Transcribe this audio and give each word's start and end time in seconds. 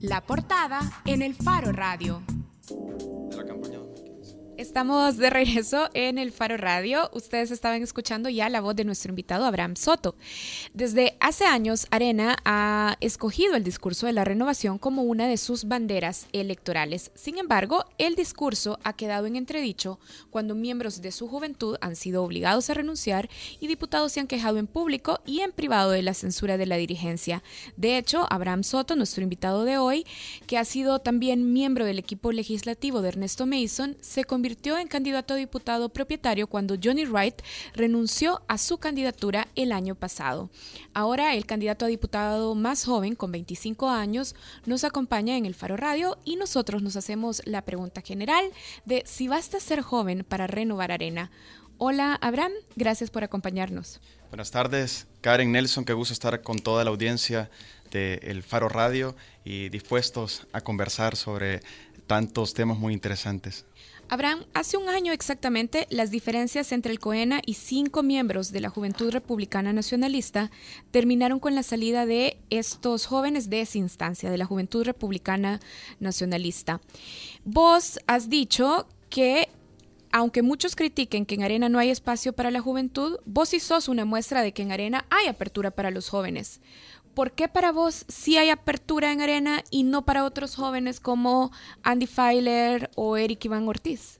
La 0.00 0.20
portada 0.22 0.80
en 1.04 1.22
el 1.22 1.34
Faro 1.34 1.72
Radio. 1.72 2.22
Estamos 4.60 5.16
de 5.16 5.30
regreso 5.30 5.88
en 5.94 6.18
el 6.18 6.32
Faro 6.32 6.58
Radio. 6.58 7.08
Ustedes 7.14 7.50
estaban 7.50 7.82
escuchando 7.82 8.28
ya 8.28 8.50
la 8.50 8.60
voz 8.60 8.76
de 8.76 8.84
nuestro 8.84 9.08
invitado 9.08 9.46
Abraham 9.46 9.74
Soto. 9.74 10.16
Desde 10.74 11.16
hace 11.18 11.46
años, 11.46 11.86
Arena 11.90 12.36
ha 12.44 12.98
escogido 13.00 13.56
el 13.56 13.64
discurso 13.64 14.04
de 14.04 14.12
la 14.12 14.26
renovación 14.26 14.76
como 14.76 15.04
una 15.04 15.28
de 15.28 15.38
sus 15.38 15.64
banderas 15.64 16.26
electorales. 16.34 17.10
Sin 17.14 17.38
embargo, 17.38 17.86
el 17.96 18.16
discurso 18.16 18.78
ha 18.84 18.92
quedado 18.92 19.24
en 19.24 19.36
entredicho 19.36 19.98
cuando 20.28 20.54
miembros 20.54 21.00
de 21.00 21.10
su 21.10 21.26
juventud 21.26 21.78
han 21.80 21.96
sido 21.96 22.22
obligados 22.22 22.68
a 22.68 22.74
renunciar 22.74 23.30
y 23.60 23.66
diputados 23.66 24.12
se 24.12 24.20
han 24.20 24.26
quejado 24.26 24.58
en 24.58 24.66
público 24.66 25.20
y 25.24 25.40
en 25.40 25.52
privado 25.52 25.92
de 25.92 26.02
la 26.02 26.12
censura 26.12 26.58
de 26.58 26.66
la 26.66 26.76
dirigencia. 26.76 27.42
De 27.78 27.96
hecho, 27.96 28.26
Abraham 28.28 28.62
Soto, 28.64 28.94
nuestro 28.94 29.22
invitado 29.22 29.64
de 29.64 29.78
hoy, 29.78 30.04
que 30.46 30.58
ha 30.58 30.66
sido 30.66 30.98
también 30.98 31.54
miembro 31.54 31.86
del 31.86 31.98
equipo 31.98 32.30
legislativo 32.30 33.00
de 33.00 33.08
Ernesto 33.08 33.46
Mason, 33.46 33.96
se 34.02 34.24
convirtió 34.24 34.49
en 34.50 34.88
candidato 34.88 35.34
a 35.34 35.36
diputado 35.36 35.88
propietario 35.88 36.46
cuando 36.46 36.76
Johnny 36.82 37.04
Wright 37.04 37.40
renunció 37.74 38.42
a 38.48 38.58
su 38.58 38.78
candidatura 38.78 39.46
el 39.54 39.70
año 39.70 39.94
pasado. 39.94 40.50
Ahora 40.92 41.34
el 41.34 41.46
candidato 41.46 41.84
a 41.84 41.88
diputado 41.88 42.54
más 42.54 42.84
joven, 42.84 43.14
con 43.14 43.30
25 43.30 43.88
años, 43.88 44.34
nos 44.66 44.84
acompaña 44.84 45.36
en 45.36 45.46
el 45.46 45.54
Faro 45.54 45.76
Radio 45.76 46.18
y 46.24 46.36
nosotros 46.36 46.82
nos 46.82 46.96
hacemos 46.96 47.42
la 47.44 47.62
pregunta 47.62 48.02
general 48.02 48.44
de 48.84 49.04
si 49.06 49.28
basta 49.28 49.60
ser 49.60 49.82
joven 49.82 50.24
para 50.28 50.46
renovar 50.46 50.90
arena. 50.90 51.30
Hola 51.78 52.18
Abraham, 52.20 52.52
gracias 52.76 53.10
por 53.10 53.24
acompañarnos. 53.24 54.00
Buenas 54.30 54.50
tardes, 54.50 55.06
Karen 55.22 55.50
Nelson, 55.50 55.84
qué 55.84 55.92
gusto 55.92 56.12
estar 56.12 56.42
con 56.42 56.58
toda 56.58 56.84
la 56.84 56.90
audiencia 56.90 57.50
de 57.90 58.20
El 58.22 58.42
Faro 58.42 58.68
Radio 58.68 59.16
y 59.44 59.68
dispuestos 59.70 60.46
a 60.52 60.60
conversar 60.60 61.16
sobre 61.16 61.60
tantos 62.10 62.54
temas 62.54 62.76
muy 62.76 62.92
interesantes. 62.92 63.64
Abraham, 64.08 64.44
hace 64.52 64.76
un 64.76 64.88
año 64.88 65.12
exactamente, 65.12 65.86
las 65.90 66.10
diferencias 66.10 66.72
entre 66.72 66.90
el 66.90 66.98
COENA 66.98 67.40
y 67.46 67.54
cinco 67.54 68.02
miembros 68.02 68.50
de 68.50 68.58
la 68.58 68.68
Juventud 68.68 69.12
Republicana 69.12 69.72
Nacionalista 69.72 70.50
terminaron 70.90 71.38
con 71.38 71.54
la 71.54 71.62
salida 71.62 72.06
de 72.06 72.36
estos 72.50 73.06
jóvenes 73.06 73.48
de 73.48 73.60
esa 73.60 73.78
instancia, 73.78 74.28
de 74.28 74.38
la 74.38 74.44
Juventud 74.44 74.82
Republicana 74.82 75.60
Nacionalista. 76.00 76.80
Vos 77.44 78.00
has 78.08 78.28
dicho 78.28 78.88
que 79.08 79.48
aunque 80.10 80.42
muchos 80.42 80.74
critiquen 80.74 81.24
que 81.24 81.36
en 81.36 81.44
Arena 81.44 81.68
no 81.68 81.78
hay 81.78 81.90
espacio 81.90 82.32
para 82.32 82.50
la 82.50 82.60
juventud, 82.60 83.18
vos 83.24 83.50
sí 83.50 83.60
sos 83.60 83.86
una 83.86 84.04
muestra 84.04 84.42
de 84.42 84.52
que 84.52 84.62
en 84.62 84.72
Arena 84.72 85.06
hay 85.10 85.28
apertura 85.28 85.70
para 85.70 85.92
los 85.92 86.08
jóvenes. 86.08 86.60
¿Por 87.14 87.32
qué 87.32 87.48
para 87.48 87.72
vos 87.72 88.04
sí 88.08 88.38
hay 88.38 88.50
apertura 88.50 89.12
en 89.12 89.20
Arena 89.20 89.64
y 89.70 89.82
no 89.82 90.04
para 90.04 90.24
otros 90.24 90.54
jóvenes 90.54 91.00
como 91.00 91.50
Andy 91.82 92.06
Feiler 92.06 92.90
o 92.94 93.16
Eric 93.16 93.44
Iván 93.44 93.68
Ortiz? 93.68 94.18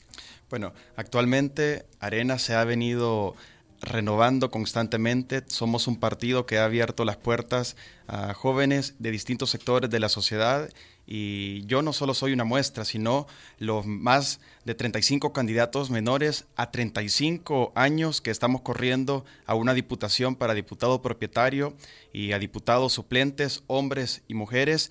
Bueno, 0.48 0.72
actualmente 0.96 1.86
Arena 2.00 2.38
se 2.38 2.54
ha 2.54 2.64
venido 2.64 3.36
renovando 3.80 4.50
constantemente. 4.50 5.44
Somos 5.46 5.86
un 5.86 5.98
partido 5.98 6.46
que 6.46 6.58
ha 6.58 6.64
abierto 6.64 7.04
las 7.04 7.16
puertas 7.16 7.76
a 8.08 8.34
jóvenes 8.34 8.94
de 8.98 9.10
distintos 9.10 9.50
sectores 9.50 9.90
de 9.90 10.00
la 10.00 10.08
sociedad 10.08 10.68
y 11.06 11.64
yo 11.66 11.82
no 11.82 11.92
solo 11.92 12.14
soy 12.14 12.32
una 12.32 12.44
muestra, 12.44 12.84
sino 12.84 13.26
los 13.58 13.84
más 13.86 14.40
de 14.64 14.74
35 14.74 15.32
candidatos 15.32 15.90
menores 15.90 16.46
a 16.56 16.70
35 16.70 17.72
años 17.74 18.20
que 18.20 18.30
estamos 18.30 18.60
corriendo 18.60 19.24
a 19.46 19.54
una 19.54 19.74
diputación 19.74 20.36
para 20.36 20.54
diputado 20.54 21.02
propietario 21.02 21.74
y 22.12 22.32
a 22.32 22.38
diputados 22.38 22.92
suplentes, 22.92 23.64
hombres 23.66 24.22
y 24.28 24.34
mujeres, 24.34 24.90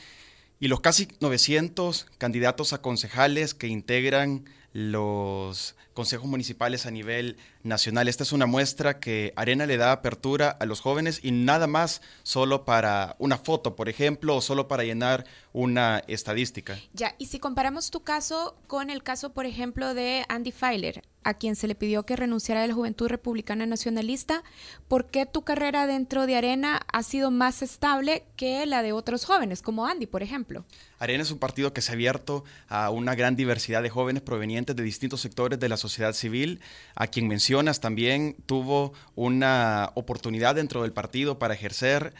y 0.60 0.68
los 0.68 0.82
casi 0.82 1.08
900 1.22 2.08
candidatos 2.18 2.74
a 2.74 2.82
concejales 2.82 3.54
que 3.54 3.68
integran 3.68 4.44
los 4.74 5.76
consejos 6.00 6.30
municipales 6.30 6.86
a 6.86 6.92
nivel 6.92 7.36
nacional. 7.62 8.08
Esta 8.08 8.24
es 8.24 8.32
una 8.32 8.46
muestra 8.46 9.02
que 9.02 9.34
Arena 9.36 9.66
le 9.66 9.76
da 9.76 9.92
apertura 9.92 10.50
a 10.50 10.66
los 10.66 10.80
jóvenes 10.80 11.20
y 11.22 11.32
nada 11.32 11.68
más 11.68 12.02
solo 12.24 12.64
para 12.64 13.18
una 13.20 13.38
foto, 13.38 13.76
por 13.76 13.90
ejemplo, 13.90 14.38
o 14.38 14.40
solo 14.40 14.70
para 14.70 14.86
llenar 14.86 15.26
una 15.52 16.02
estadística. 16.08 16.80
Ya, 16.94 17.16
y 17.18 17.26
si 17.26 17.40
comparamos 17.40 17.92
tu 17.92 18.00
caso 18.00 18.56
con 18.68 18.90
el 18.90 19.04
caso, 19.04 19.34
por 19.34 19.46
ejemplo, 19.46 19.94
de 19.94 20.24
Andy 20.30 20.54
Feiler, 20.54 21.04
a 21.24 21.34
quien 21.34 21.58
se 21.58 21.68
le 21.68 21.76
pidió 21.76 22.04
que 22.06 22.16
renunciara 22.16 22.62
de 22.62 22.70
la 22.70 22.74
Juventud 22.74 23.08
Republicana 23.08 23.66
Nacionalista, 23.66 24.44
¿por 24.88 25.08
qué 25.08 25.26
tu 25.26 25.42
carrera 25.42 25.86
dentro 25.86 26.26
de 26.28 26.38
Arena 26.38 26.80
ha 26.94 27.04
sido 27.04 27.30
más 27.30 27.62
estable 27.62 28.24
que 28.38 28.66
la 28.66 28.84
de 28.84 28.94
otros 28.94 29.26
jóvenes, 29.26 29.62
como 29.62 29.86
Andy, 29.86 30.06
por 30.06 30.24
ejemplo? 30.24 30.64
Arena 30.98 31.24
es 31.24 31.32
un 31.32 31.40
partido 31.40 31.74
que 31.74 31.82
se 31.82 31.92
ha 31.92 31.96
abierto 31.96 32.46
a 32.70 32.90
una 32.90 33.16
gran 33.16 33.36
diversidad 33.36 33.84
de 33.84 33.90
jóvenes 33.90 34.22
provenientes 34.22 34.76
de 34.76 34.84
distintos 34.84 35.20
sectores 35.20 35.60
de 35.60 35.68
la 35.68 35.76
sociedad 35.76 35.89
civil, 35.90 36.62
a 36.96 37.08
quien 37.08 37.28
mencionas 37.28 37.80
también 37.80 38.36
tuvo 38.46 38.94
una 39.16 39.92
oportunidad 39.96 40.56
dentro 40.56 40.84
del 40.84 40.94
partido 40.94 41.40
para 41.40 41.54
ejercer. 41.54 42.14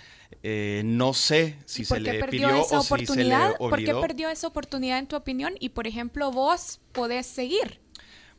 Eh, 0.44 0.84
no 0.86 1.14
sé 1.14 1.58
si 1.66 1.86
se 1.86 2.00
le 2.00 2.24
pidió 2.26 2.64
o 2.64 2.84
si 2.84 3.06
se 3.06 3.24
le 3.24 3.36
olvidó. 3.36 3.58
¿Por 3.58 3.84
qué 3.84 3.96
perdió 3.96 4.30
esa 4.30 4.48
oportunidad 4.48 5.00
en 5.00 5.08
tu 5.08 5.16
opinión? 5.16 5.54
Y 5.60 5.70
por 5.70 5.88
ejemplo, 5.88 6.32
vos 6.32 6.80
podés 6.92 7.26
seguir. 7.26 7.80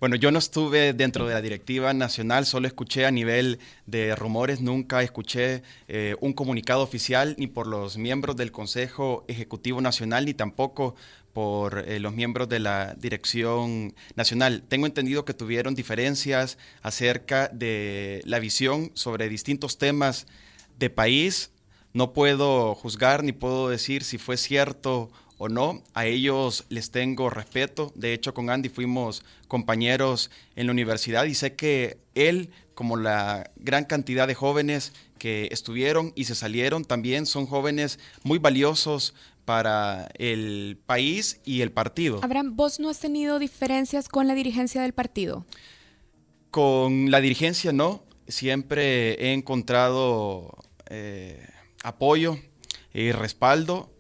Bueno, 0.01 0.17
yo 0.17 0.31
no 0.31 0.39
estuve 0.39 0.95
dentro 0.95 1.27
de 1.27 1.35
la 1.35 1.43
directiva 1.43 1.93
nacional, 1.93 2.47
solo 2.47 2.67
escuché 2.67 3.05
a 3.05 3.11
nivel 3.11 3.59
de 3.85 4.17
rumores, 4.17 4.62
nunca 4.62 5.03
escuché 5.03 5.62
eh, 5.89 6.17
un 6.23 6.33
comunicado 6.33 6.83
oficial 6.83 7.35
ni 7.37 7.47
por 7.47 7.67
los 7.67 7.99
miembros 7.99 8.35
del 8.37 8.51
Consejo 8.51 9.27
Ejecutivo 9.29 9.83
Nacional 9.83 10.25
ni 10.25 10.33
tampoco 10.33 10.95
por 11.33 11.85
eh, 11.89 12.01
los 12.01 12.15
miembros 12.15 12.49
de 12.49 12.59
la 12.59 12.95
Dirección 12.99 13.95
Nacional. 14.17 14.63
Tengo 14.69 14.87
entendido 14.87 15.25
que 15.25 15.35
tuvieron 15.35 15.75
diferencias 15.75 16.59
acerca 16.83 17.49
de 17.49 18.23
la 18.25 18.39
visión 18.39 18.91
sobre 18.95 19.29
distintos 19.29 19.79
temas 19.79 20.27
de 20.79 20.91
país. 20.91 21.53
No 21.93 22.13
puedo 22.13 22.75
juzgar 22.75 23.25
ni 23.25 23.33
puedo 23.33 23.69
decir 23.69 24.05
si 24.05 24.19
fue 24.19 24.37
cierto 24.37 25.11
o 25.39 25.49
no. 25.49 25.83
A 25.95 26.07
ellos 26.07 26.67
les 26.69 26.91
tengo 26.91 27.31
respeto. 27.31 27.93
De 27.95 28.12
hecho, 28.12 28.35
con 28.35 28.51
Andy 28.51 28.69
fuimos 28.69 29.25
compañeros 29.49 30.31
en 30.55 30.67
la 30.67 30.73
universidad 30.73 31.25
y 31.25 31.35
sé 31.35 31.55
que 31.55 31.99
él, 32.15 32.51
como 32.75 32.97
la 32.97 33.51
gran 33.57 33.85
cantidad 33.85 34.29
de 34.29 34.35
jóvenes 34.35 34.93
que 35.19 35.49
estuvieron 35.51 36.12
y 36.15 36.25
se 36.25 36.35
salieron, 36.35 36.85
también 36.85 37.25
son 37.27 37.47
jóvenes 37.47 37.99
muy 38.23 38.39
valiosos 38.39 39.15
para 39.50 40.09
el 40.15 40.78
país 40.87 41.41
y 41.44 41.62
el 41.62 41.72
partido. 41.72 42.21
Abraham, 42.22 42.55
¿vos 42.55 42.78
no 42.78 42.88
has 42.88 43.00
tenido 43.00 43.41
diferencias 43.41 44.09
con 44.09 44.28
la 44.28 44.34
dirigencia 44.37 44.81
del 44.81 44.93
partido? 44.93 45.44
Con 46.53 47.11
la 47.11 47.21
dirigencia 47.21 47.72
no. 47.72 48.05
Siempre 48.28 49.15
he 49.15 49.33
encontrado 49.33 50.56
eh, 50.88 51.44
apoyo 51.83 52.38
y 52.94 53.11
respaldo 53.11 53.91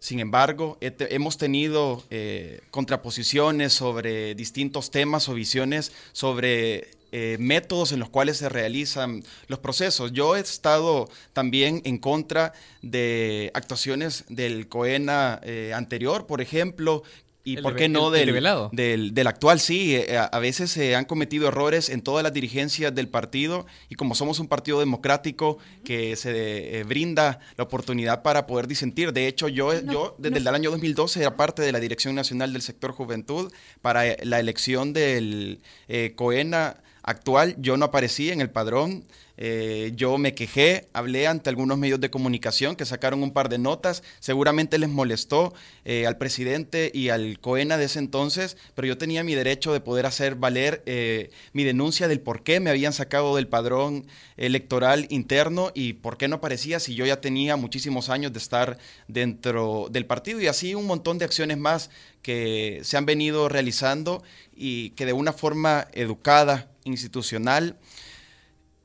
sin 0.00 0.20
embargo, 0.20 0.78
hemos 0.80 1.38
tenido 1.38 2.04
eh, 2.10 2.60
contraposiciones 2.70 3.72
sobre 3.72 4.36
distintos 4.36 4.92
temas 4.92 5.28
o 5.28 5.34
visiones 5.34 5.92
sobre 6.12 6.90
eh, 7.12 7.36
métodos 7.40 7.92
en 7.92 8.00
los 8.00 8.08
cuales 8.10 8.36
se 8.38 8.48
realizan 8.48 9.22
los 9.46 9.58
procesos. 9.58 10.12
Yo 10.12 10.36
he 10.36 10.40
estado 10.40 11.08
también 11.32 11.80
en 11.84 11.98
contra 11.98 12.52
de 12.82 13.50
actuaciones 13.54 14.24
del 14.28 14.68
COENA 14.68 15.40
eh, 15.42 15.72
anterior, 15.74 16.26
por 16.26 16.40
ejemplo, 16.40 17.02
¿Y 17.44 17.56
El 17.56 17.62
por 17.62 17.76
qué 17.76 17.88
no 17.88 18.14
el- 18.14 18.28
el 18.28 18.34
del, 18.34 18.68
del, 18.72 19.14
del 19.14 19.26
actual? 19.26 19.58
Sí, 19.58 19.96
eh, 19.96 20.18
a, 20.18 20.24
a 20.24 20.38
veces 20.38 20.70
se 20.70 20.94
han 20.96 21.06
cometido 21.06 21.48
errores 21.48 21.88
en 21.88 22.02
todas 22.02 22.22
las 22.22 22.34
dirigencias 22.34 22.94
del 22.94 23.08
partido 23.08 23.64
y 23.88 23.94
como 23.94 24.14
somos 24.14 24.38
un 24.38 24.48
partido 24.48 24.80
democrático 24.80 25.56
que 25.82 26.14
se 26.16 26.80
eh, 26.80 26.84
brinda 26.84 27.40
la 27.56 27.64
oportunidad 27.64 28.20
para 28.22 28.46
poder 28.46 28.66
disentir. 28.68 29.14
De 29.14 29.28
hecho, 29.28 29.48
yo, 29.48 29.72
No, 29.80 29.92
yo 29.92 30.14
desde 30.18 30.40
no. 30.40 30.50
el 30.50 30.54
año 30.54 30.70
2012 30.72 31.20
era 31.20 31.36
parte 31.38 31.62
de 31.62 31.72
la 31.72 31.80
Dirección 31.80 32.14
Nacional 32.14 32.52
del 32.52 32.60
Sector 32.60 32.92
Juventud. 32.92 33.50
Para 33.80 34.02
la 34.24 34.40
elección 34.40 34.92
del 34.92 35.60
eh, 35.88 36.12
COENA 36.16 36.76
actual, 37.08 37.56
yo 37.58 37.76
no 37.78 37.86
aparecí 37.86 38.30
en 38.30 38.40
el 38.40 38.50
padrón. 38.50 39.04
Eh, 39.40 39.92
yo 39.94 40.18
me 40.18 40.34
quejé, 40.34 40.88
hablé 40.92 41.28
ante 41.28 41.48
algunos 41.48 41.78
medios 41.78 42.00
de 42.00 42.10
comunicación 42.10 42.74
que 42.74 42.84
sacaron 42.84 43.22
un 43.22 43.30
par 43.30 43.48
de 43.48 43.56
notas, 43.56 44.02
seguramente 44.18 44.78
les 44.78 44.88
molestó 44.88 45.54
eh, 45.84 46.08
al 46.08 46.18
presidente 46.18 46.90
y 46.92 47.10
al 47.10 47.38
COENA 47.38 47.78
de 47.78 47.84
ese 47.84 48.00
entonces, 48.00 48.56
pero 48.74 48.88
yo 48.88 48.98
tenía 48.98 49.22
mi 49.22 49.36
derecho 49.36 49.72
de 49.72 49.80
poder 49.80 50.06
hacer 50.06 50.34
valer 50.34 50.82
eh, 50.86 51.30
mi 51.52 51.62
denuncia 51.62 52.08
del 52.08 52.20
por 52.20 52.42
qué 52.42 52.58
me 52.58 52.70
habían 52.70 52.92
sacado 52.92 53.36
del 53.36 53.46
padrón 53.46 54.08
electoral 54.36 55.06
interno 55.08 55.70
y 55.72 55.92
por 55.92 56.18
qué 56.18 56.26
no 56.26 56.36
aparecía 56.36 56.80
si 56.80 56.96
yo 56.96 57.06
ya 57.06 57.20
tenía 57.20 57.54
muchísimos 57.54 58.08
años 58.08 58.32
de 58.32 58.40
estar 58.40 58.76
dentro 59.06 59.86
del 59.88 60.04
partido 60.04 60.40
y 60.40 60.48
así 60.48 60.74
un 60.74 60.86
montón 60.86 61.16
de 61.18 61.26
acciones 61.26 61.58
más 61.58 61.90
que 62.22 62.80
se 62.82 62.96
han 62.96 63.06
venido 63.06 63.48
realizando 63.48 64.24
y 64.52 64.90
que 64.90 65.06
de 65.06 65.12
una 65.12 65.32
forma 65.32 65.86
educada, 65.92 66.68
institucional, 66.88 67.78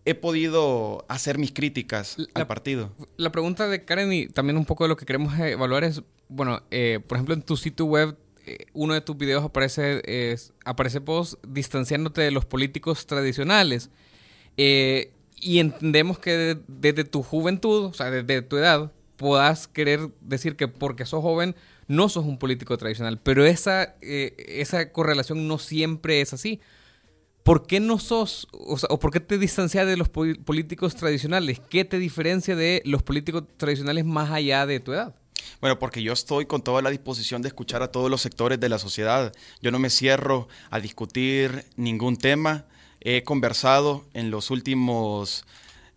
he 0.06 0.16
podido 0.16 1.06
hacer 1.08 1.38
mis 1.38 1.52
críticas 1.54 2.16
La- 2.18 2.28
al 2.36 2.48
partido. 2.48 2.92
La 3.18 3.32
pregunta 3.32 3.68
de 3.68 3.86
Karen 3.86 4.12
y 4.12 4.28
también 4.28 4.58
un 4.58 4.66
poco 4.66 4.84
de 4.84 4.90
lo 4.90 4.98
que 4.98 5.06
queremos 5.06 5.38
evaluar 5.40 5.84
es, 5.84 6.02
bueno, 6.28 6.62
eh, 6.72 7.00
por 7.08 7.18
ejemplo, 7.18 7.34
en 7.34 7.42
tu 7.42 7.56
sitio 7.58 7.86
web, 7.86 8.18
eh, 8.46 8.66
uno 8.74 8.94
de 8.94 9.02
tus 9.02 9.18
videos 9.18 9.44
aparece, 9.46 10.02
es, 10.06 10.52
aparece 10.66 11.00
vos 11.00 11.38
distanciándote 11.48 12.22
de 12.22 12.32
los 12.32 12.44
políticos 12.46 13.06
tradicionales. 13.08 13.90
Eh, 14.58 15.12
y 15.40 15.60
entendemos 15.60 16.20
que 16.20 16.58
desde 16.68 17.04
tu 17.06 17.24
juventud, 17.24 17.86
o 17.86 17.94
sea, 17.94 18.12
desde 18.12 18.42
tu 18.42 18.58
edad, 18.58 18.92
puedas 19.18 19.68
querer 19.68 20.10
decir 20.22 20.56
que 20.58 20.68
porque 20.68 21.06
sos 21.06 21.22
joven 21.22 21.56
no 21.88 22.10
sos 22.10 22.26
un 22.26 22.38
político 22.38 22.78
tradicional. 22.78 23.20
Pero 23.22 23.46
esa, 23.46 23.96
esa 24.02 24.92
correlación 24.92 25.48
no 25.48 25.60
siempre 25.60 26.22
es 26.22 26.34
así. 26.34 26.60
¿Por 27.44 27.68
qué 27.68 27.82
no 27.82 28.00
sos, 28.00 28.48
o, 28.54 29.00
por 29.00 29.12
qué 29.12 29.20
te 29.20 29.38
distancias 29.38 29.86
de 29.86 29.98
los 29.98 30.10
políticos 30.10 30.96
tradicionales? 30.96 31.60
¿Qué 31.70 31.84
te 31.84 32.00
diferencia 32.00 32.56
de 32.56 32.82
los 32.86 33.04
políticos 33.04 33.44
tradicionales 33.58 34.06
más 34.06 34.32
allá 34.32 34.66
de 34.66 34.80
tu 34.80 34.94
edad? 34.94 35.14
Bueno, 35.60 35.78
porque 35.78 36.02
yo 36.02 36.14
estoy 36.14 36.46
con 36.46 36.62
toda 36.62 36.82
la 36.82 36.90
disposición 36.90 37.42
de 37.42 37.50
escuchar 37.50 37.84
a 37.84 37.92
todos 37.92 38.10
los 38.10 38.22
sectores 38.22 38.60
de 38.62 38.70
la 38.70 38.80
sociedad. 38.80 39.34
Yo 39.62 39.72
no 39.72 39.80
me 39.80 39.90
cierro 39.90 40.48
a 40.70 40.80
discutir 40.80 41.66
ningún 41.76 42.16
tema. 42.16 42.66
He 43.02 43.24
conversado 43.24 44.06
en 44.14 44.32
los 44.32 44.50
últimos 44.50 45.46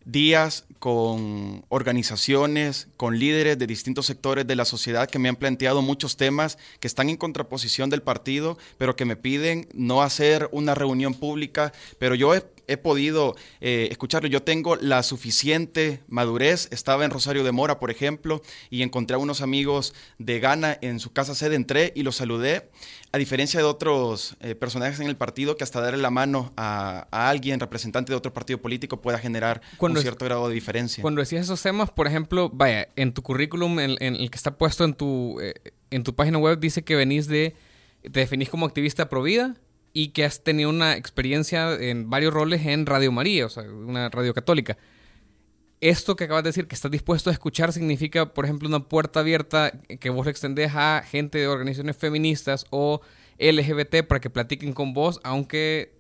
días 0.07 0.65
con 0.79 1.65
organizaciones, 1.69 2.89
con 2.97 3.19
líderes 3.19 3.59
de 3.59 3.67
distintos 3.67 4.07
sectores 4.07 4.47
de 4.47 4.57
la 4.57 4.65
sociedad 4.65 5.11
que 5.11 5.19
me 5.19 5.29
han 5.29 5.37
planteado 5.37 5.83
muchos 5.83 6.17
temas 6.17 6.59
que 6.81 6.87
están 6.87 7.11
en 7.11 7.17
contraposición 7.17 7.91
del 7.91 8.03
partido, 8.03 8.57
pero 8.79 8.97
que 8.97 9.05
me 9.05 9.17
piden 9.17 9.69
no 9.75 10.03
hacer 10.03 10.49
una 10.53 10.75
reunión 10.75 11.13
pública, 11.13 11.73
pero 11.99 12.15
yo 12.15 12.35
he 12.35 12.43
he 12.69 12.77
podido 12.77 13.37
eh, 13.61 13.89
escucharlo. 13.91 14.29
Yo 14.29 14.43
tengo 14.43 14.77
la 14.77 15.03
suficiente 15.03 16.03
madurez. 16.09 16.69
Estaba 16.71 17.05
en 17.05 17.11
Rosario 17.11 17.45
de 17.45 17.53
Mora, 17.53 17.79
por 17.79 17.91
ejemplo, 17.91 18.43
y 18.71 18.83
encontré 18.83 19.15
a 19.15 19.19
unos 19.19 19.41
amigos 19.41 19.95
de 20.19 20.41
Ghana 20.41 20.79
en 20.81 21.01
su 21.01 21.13
casa 21.13 21.35
sede. 21.35 21.57
Entré 21.57 21.93
y 21.95 22.03
los 22.03 22.17
saludé 22.17 22.71
a 23.13 23.19
diferencia 23.19 23.61
de 23.61 23.67
otros 23.67 24.37
eh, 24.41 24.55
personajes 24.55 25.01
en 25.01 25.07
el 25.07 25.17
partido, 25.17 25.57
que 25.57 25.65
hasta 25.65 25.81
darle 25.81 26.03
la 26.03 26.11
mano 26.11 26.53
a, 26.57 27.07
alguien, 27.11 27.61
representante 27.61 28.13
de 28.13 28.17
otro 28.17 28.33
partido 28.33 28.61
político, 28.61 29.01
pueda 29.01 29.19
generar 29.19 29.63
un 29.79 29.97
cierto 29.97 30.25
grado 30.25 30.49
de 30.49 30.55
diferencia. 30.55 31.03
Cuando 31.03 31.21
decías 31.21 31.45
esos 31.45 31.63
temas, 31.63 31.91
por 31.91 32.07
ejemplo, 32.07 32.51
vaya, 32.53 32.89
en 32.97 33.13
tu 33.13 33.23
currículum, 33.23 33.79
en, 33.79 33.97
el 34.01 34.31
que 34.31 34.37
está 34.37 34.59
puesto 34.59 34.85
en 34.85 34.95
tu, 34.95 35.41
eh, 35.41 35.55
en 35.91 36.03
tu 36.03 36.15
página 36.15 36.39
web, 36.39 36.59
dice 36.59 36.83
que 36.85 36.95
venís 36.95 37.27
de, 37.27 37.55
te 38.03 38.21
definís 38.21 38.51
como 38.51 38.67
activista 38.67 39.09
pro 39.09 39.23
vida 39.23 39.57
y 39.99 40.09
que 40.09 40.27
has 40.27 40.45
tenido 40.45 40.69
una 40.69 40.95
experiencia 40.95 41.73
en 41.73 42.11
varios 42.11 42.35
roles 42.35 42.67
en 42.67 42.85
Radio 42.85 43.11
María, 43.13 43.47
o 43.47 43.49
sea, 43.49 43.63
una 43.63 44.11
radio 44.11 44.35
católica. 44.35 44.77
Esto 45.81 46.17
que 46.17 46.25
acabas 46.25 46.43
de 46.43 46.51
decir, 46.51 46.69
que 46.69 46.75
estás 46.75 46.91
dispuesto 46.91 47.31
a 47.31 47.33
escuchar, 47.33 47.73
significa, 47.73 48.35
por 48.35 48.45
ejemplo, 48.45 48.69
una 48.69 48.91
puerta 48.91 49.21
abierta 49.21 49.73
que 49.99 50.11
vos 50.11 50.27
le 50.27 50.33
extendés 50.33 50.73
a 50.75 51.03
gente 51.03 51.39
de 51.39 51.49
organizaciones 51.49 51.97
feministas 51.97 52.67
o 52.69 53.01
LGBT 53.39 54.07
para 54.07 54.21
que 54.21 54.29
platiquen 54.29 54.75
con 54.75 54.93
vos, 54.93 55.19
aunque 55.25 55.96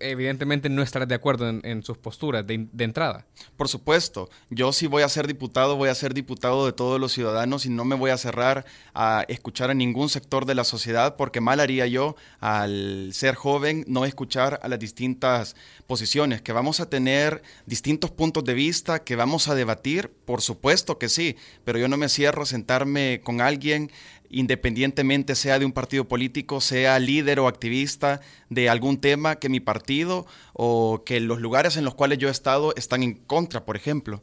evidentemente 0.00 0.68
no 0.68 0.82
estarás 0.82 1.08
de 1.08 1.14
acuerdo 1.14 1.48
en, 1.48 1.82
sus 1.82 1.98
posturas 1.98 2.46
de, 2.46 2.68
entrada. 2.78 3.26
Por 3.56 3.68
supuesto, 3.68 4.30
yo 4.50 4.72
si 4.72 4.86
voy 4.86 5.02
a 5.02 5.08
ser 5.08 5.26
diputado, 5.26 5.76
voy 5.76 5.88
a 5.88 5.94
ser 5.94 6.14
diputado 6.14 6.66
de 6.66 6.72
todos 6.72 7.00
los 7.00 7.12
ciudadanos 7.12 7.66
y 7.66 7.70
no 7.70 7.84
me 7.84 7.96
voy 7.96 8.10
a 8.10 8.16
cerrar 8.16 8.64
a 8.94 9.24
escuchar 9.28 9.70
a 9.70 9.74
ningún 9.74 10.08
sector 10.08 10.46
de 10.46 10.54
la 10.54 10.64
sociedad 10.64 11.16
porque 11.16 11.40
mal 11.40 11.60
haría 11.60 11.86
yo 11.86 12.16
al 12.40 13.10
ser 13.12 13.34
joven 13.34 13.84
no 13.86 14.04
escuchar 14.04 14.60
a 14.62 14.68
las 14.68 14.78
distintas 14.78 15.56
posiciones, 15.86 16.42
que 16.42 16.52
vamos 16.52 16.80
a 16.80 16.88
tener 16.88 17.42
distintos 17.66 18.10
puntos 18.10 18.44
de 18.44 18.54
vista, 18.54 19.04
que 19.04 19.16
vamos 19.16 19.48
a 19.48 19.54
debatir, 19.54 20.10
por 20.24 20.42
supuesto 20.42 20.98
que 20.98 21.08
sí, 21.08 21.36
pero 21.64 21.78
yo 21.78 21.88
no 21.88 21.96
me 21.96 22.08
cierro 22.08 22.42
a 22.42 22.46
sentarme 22.46 23.20
con 23.22 23.40
alguien 23.40 23.90
independientemente 24.30 25.34
sea 25.34 25.58
de 25.58 25.64
un 25.64 25.72
partido 25.72 26.06
político, 26.06 26.60
sea 26.60 26.98
líder 26.98 27.40
o 27.40 27.48
activista 27.48 28.20
de 28.50 28.68
algún 28.68 28.98
tema 28.98 29.36
que 29.36 29.48
mi 29.48 29.60
partido 29.60 30.26
o 30.52 31.02
que 31.04 31.20
los 31.20 31.40
lugares 31.40 31.76
en 31.76 31.84
los 31.84 31.94
cuales 31.94 32.18
yo 32.18 32.28
he 32.28 32.32
estado 32.32 32.74
están 32.76 33.02
en 33.02 33.14
contra, 33.14 33.64
por 33.64 33.76
ejemplo. 33.76 34.22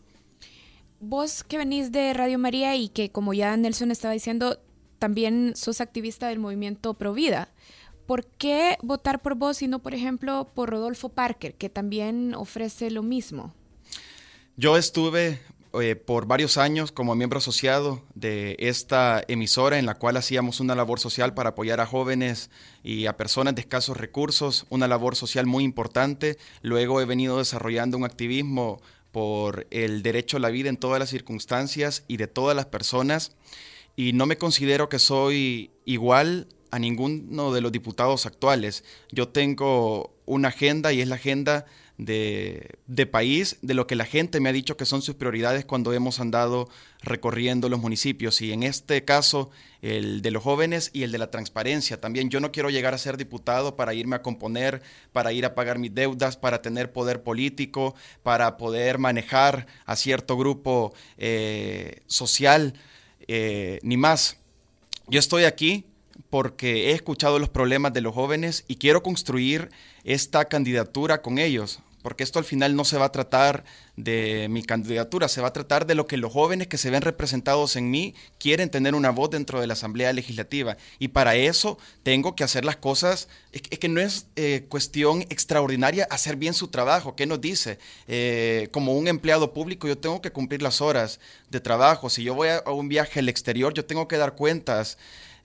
Vos 0.99 1.43
que 1.43 1.57
venís 1.57 1.91
de 1.91 2.13
Radio 2.13 2.39
María 2.39 2.75
y 2.75 2.89
que 2.89 3.11
como 3.11 3.33
ya 3.33 3.55
Nelson 3.57 3.91
estaba 3.91 4.13
diciendo, 4.13 4.59
también 4.99 5.53
sos 5.55 5.81
activista 5.81 6.29
del 6.29 6.39
movimiento 6.39 6.93
Provida. 6.93 7.49
¿Por 8.05 8.25
qué 8.25 8.77
votar 8.81 9.21
por 9.21 9.35
vos 9.35 9.61
y 9.61 9.67
no, 9.67 9.79
por 9.79 9.93
ejemplo, 9.93 10.51
por 10.53 10.69
Rodolfo 10.69 11.09
Parker, 11.09 11.55
que 11.55 11.69
también 11.69 12.35
ofrece 12.35 12.89
lo 12.91 13.03
mismo? 13.03 13.53
Yo 14.55 14.77
estuve 14.77 15.41
eh, 15.81 15.95
por 15.95 16.27
varios 16.27 16.57
años 16.57 16.91
como 16.91 17.15
miembro 17.15 17.39
asociado 17.39 18.03
de 18.13 18.55
esta 18.59 19.23
emisora 19.27 19.79
en 19.79 19.85
la 19.85 19.95
cual 19.95 20.17
hacíamos 20.17 20.59
una 20.59 20.75
labor 20.75 20.99
social 20.99 21.33
para 21.33 21.49
apoyar 21.49 21.79
a 21.79 21.85
jóvenes 21.85 22.51
y 22.83 23.07
a 23.07 23.17
personas 23.17 23.55
de 23.55 23.61
escasos 23.61 23.97
recursos, 23.97 24.65
una 24.69 24.87
labor 24.87 25.15
social 25.15 25.45
muy 25.47 25.63
importante. 25.63 26.37
Luego 26.61 27.01
he 27.01 27.05
venido 27.05 27.39
desarrollando 27.39 27.97
un 27.97 28.05
activismo 28.05 28.81
por 29.11 29.67
el 29.71 30.03
derecho 30.03 30.37
a 30.37 30.39
la 30.39 30.49
vida 30.49 30.69
en 30.69 30.77
todas 30.77 30.99
las 30.99 31.09
circunstancias 31.09 32.03
y 32.07 32.17
de 32.17 32.27
todas 32.27 32.55
las 32.55 32.67
personas 32.67 33.35
y 33.95 34.13
no 34.13 34.25
me 34.25 34.37
considero 34.37 34.89
que 34.89 34.99
soy 34.99 35.71
igual 35.85 36.47
a 36.71 36.79
ninguno 36.79 37.53
de 37.53 37.61
los 37.61 37.71
diputados 37.71 38.25
actuales. 38.25 38.83
Yo 39.11 39.29
tengo 39.29 40.15
una 40.25 40.47
agenda 40.47 40.91
y 40.91 41.01
es 41.01 41.07
la 41.07 41.15
agenda 41.15 41.65
de, 41.97 43.07
país, 43.11 43.57
de 43.61 43.73
lo 43.73 43.87
que 43.87 43.95
la 43.95 44.05
gente 44.05 44.39
me 44.39 44.49
ha 44.49 44.53
dicho 44.53 44.77
que 44.77 44.85
son 44.85 45.01
sus 45.01 45.15
prioridades 45.15 45.65
cuando 45.65 45.93
hemos 45.93 46.19
andado 46.19 46.67
recorriendo 47.01 47.69
los 47.69 47.79
municipios. 47.79 48.41
Y 48.41 48.51
en 48.51 48.63
este 48.63 49.05
caso, 49.05 49.51
el 49.81 50.21
de 50.21 50.31
los 50.31 50.43
jóvenes 50.43 50.89
y 50.93 51.03
el 51.03 51.11
de 51.11 51.17
la 51.17 51.29
transparencia. 51.29 52.01
También 52.01 52.29
yo 52.29 52.39
no 52.39 52.51
quiero 52.51 52.69
llegar 52.69 52.93
a 52.93 52.97
ser 52.97 53.17
diputado 53.17 53.75
para 53.75 53.93
irme 53.93 54.15
a 54.15 54.21
componer, 54.21 54.81
para 55.11 55.33
ir 55.33 55.45
a 55.45 55.55
pagar 55.55 55.79
mis 55.79 55.93
deudas, 55.93 56.37
para 56.37 56.61
tener 56.61 56.91
poder 56.91 57.21
político, 57.23 57.95
para 58.23 58.57
poder 58.57 58.97
manejar 58.97 59.67
a 59.85 59.95
cierto 59.95 60.37
grupo 60.37 60.93
eh, 61.17 62.01
social, 62.07 62.73
eh, 63.27 63.79
ni 63.83 63.97
más. 63.97 64.37
Yo 65.07 65.19
estoy 65.19 65.43
aquí 65.43 65.85
porque 66.29 66.89
he 66.89 66.91
escuchado 66.91 67.39
los 67.39 67.49
problemas 67.49 67.93
de 67.93 68.01
los 68.01 68.13
jóvenes 68.13 68.65
y 68.67 68.75
quiero 68.75 69.03
construir 69.03 69.69
esta 70.03 70.45
candidatura 70.45 71.21
con 71.21 71.39
ellos, 71.39 71.79
porque 72.03 72.23
esto 72.23 72.37
al 72.37 72.45
final 72.45 72.75
no 72.75 72.83
se 72.83 72.97
va 72.97 73.05
a 73.05 73.11
tratar 73.11 73.63
de 73.95 74.47
mi 74.49 74.61
candidatura, 74.61 75.29
se 75.29 75.41
va 75.41 75.47
a 75.47 75.53
tratar 75.53 75.87
de 75.87 75.95
lo 75.95 76.05
que 76.05 76.17
los 76.17 76.33
jóvenes 76.33 76.67
que 76.67 76.77
se 76.77 76.89
ven 76.89 77.01
representados 77.01 77.77
en 77.77 77.89
mí 77.89 78.13
quieren 78.39 78.69
tener 78.69 78.93
una 78.93 79.11
voz 79.11 79.29
dentro 79.29 79.61
de 79.61 79.67
la 79.67 79.73
Asamblea 79.73 80.11
Legislativa. 80.11 80.75
Y 80.99 81.09
para 81.09 81.35
eso 81.35 81.77
tengo 82.03 82.35
que 82.35 82.43
hacer 82.43 82.65
las 82.65 82.75
cosas, 82.75 83.29
es, 83.53 83.61
que 83.61 83.87
no 83.87 84.01
es 84.01 84.27
eh, 84.35 84.65
cuestión 84.67 85.21
extraordinaria 85.29 86.05
hacer 86.09 86.35
bien 86.35 86.53
su 86.53 86.67
trabajo. 86.67 87.15
¿Qué 87.15 87.25
nos 87.25 87.39
dice? 87.39 87.79
Eh, 88.07 88.67
como 88.71 88.93
un 88.93 89.07
empleado 89.07 89.53
público 89.53 89.87
yo 89.87 89.97
tengo 89.97 90.21
que 90.21 90.31
cumplir 90.31 90.61
las 90.61 90.81
horas 90.81 91.21
de 91.51 91.61
trabajo. 91.61 92.09
Si 92.09 92.21
yo 92.21 92.35
voy 92.35 92.49
a 92.49 92.69
un 92.69 92.89
viaje 92.89 93.19
al 93.19 93.29
exterior, 93.29 93.73
yo 93.73 93.85
tengo 93.85 94.09
que 94.09 94.17
dar 94.17 94.35
cuentas. 94.35 94.97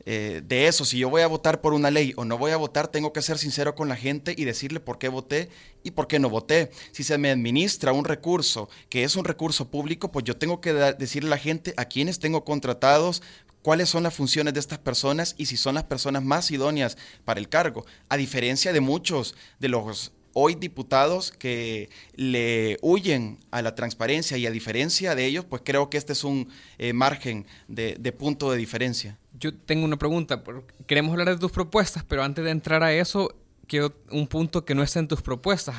Eh, 0.04 0.42
de 0.44 0.68
eso, 0.68 0.84
si 0.84 0.98
yo 0.98 1.10
voy 1.10 1.22
a 1.22 1.26
votar 1.26 1.60
por 1.60 1.74
una 1.74 1.90
ley 1.90 2.14
o 2.16 2.24
no 2.24 2.38
voy 2.38 2.52
a 2.52 2.56
votar, 2.56 2.88
tengo 2.88 3.12
que 3.12 3.22
ser 3.22 3.38
sincero 3.38 3.74
con 3.74 3.88
la 3.88 3.96
gente 3.96 4.34
y 4.36 4.44
decirle 4.44 4.80
por 4.80 4.98
qué 4.98 5.08
voté 5.08 5.50
y 5.82 5.90
por 5.90 6.06
qué 6.06 6.18
no 6.18 6.30
voté. 6.30 6.70
Si 6.92 7.04
se 7.04 7.18
me 7.18 7.30
administra 7.30 7.92
un 7.92 8.04
recurso 8.04 8.68
que 8.88 9.04
es 9.04 9.16
un 9.16 9.24
recurso 9.24 9.70
público, 9.70 10.10
pues 10.10 10.24
yo 10.24 10.36
tengo 10.36 10.60
que 10.60 10.72
decirle 10.72 11.28
a 11.28 11.36
la 11.36 11.38
gente 11.38 11.74
a 11.76 11.84
quienes 11.84 12.18
tengo 12.18 12.44
contratados, 12.44 13.22
cuáles 13.62 13.88
son 13.88 14.02
las 14.02 14.14
funciones 14.14 14.54
de 14.54 14.60
estas 14.60 14.78
personas 14.78 15.34
y 15.36 15.46
si 15.46 15.56
son 15.56 15.74
las 15.74 15.84
personas 15.84 16.22
más 16.22 16.50
idóneas 16.50 16.96
para 17.24 17.40
el 17.40 17.48
cargo. 17.48 17.84
A 18.08 18.16
diferencia 18.16 18.72
de 18.72 18.80
muchos 18.80 19.34
de 19.58 19.68
los 19.68 20.12
hoy 20.40 20.54
diputados 20.54 21.32
que 21.32 21.90
le 22.14 22.78
huyen 22.80 23.38
a 23.50 23.60
la 23.60 23.74
transparencia 23.74 24.36
y 24.36 24.46
a 24.46 24.50
diferencia 24.50 25.14
de 25.14 25.26
ellos, 25.26 25.44
pues 25.44 25.62
creo 25.64 25.90
que 25.90 25.96
este 25.96 26.12
es 26.12 26.22
un 26.22 26.48
eh, 26.78 26.92
margen 26.92 27.44
de, 27.66 27.96
punto 28.12 28.50
de 28.50 28.56
diferencia. 28.56 29.18
Yo 29.38 29.54
tengo 29.54 29.84
una 29.84 29.96
pregunta. 29.96 30.42
Queremos 30.86 31.12
hablar 31.12 31.28
de 31.28 31.38
tus 31.38 31.52
propuestas, 31.52 32.04
pero 32.04 32.22
antes 32.22 32.44
de 32.44 32.50
entrar 32.50 32.82
a 32.82 32.92
eso, 32.92 33.34
quiero 33.66 33.94
un 34.10 34.26
punto 34.26 34.64
que 34.64 34.74
no 34.74 34.82
está 34.82 34.98
en 34.98 35.08
tus 35.08 35.22
propuestas. 35.22 35.76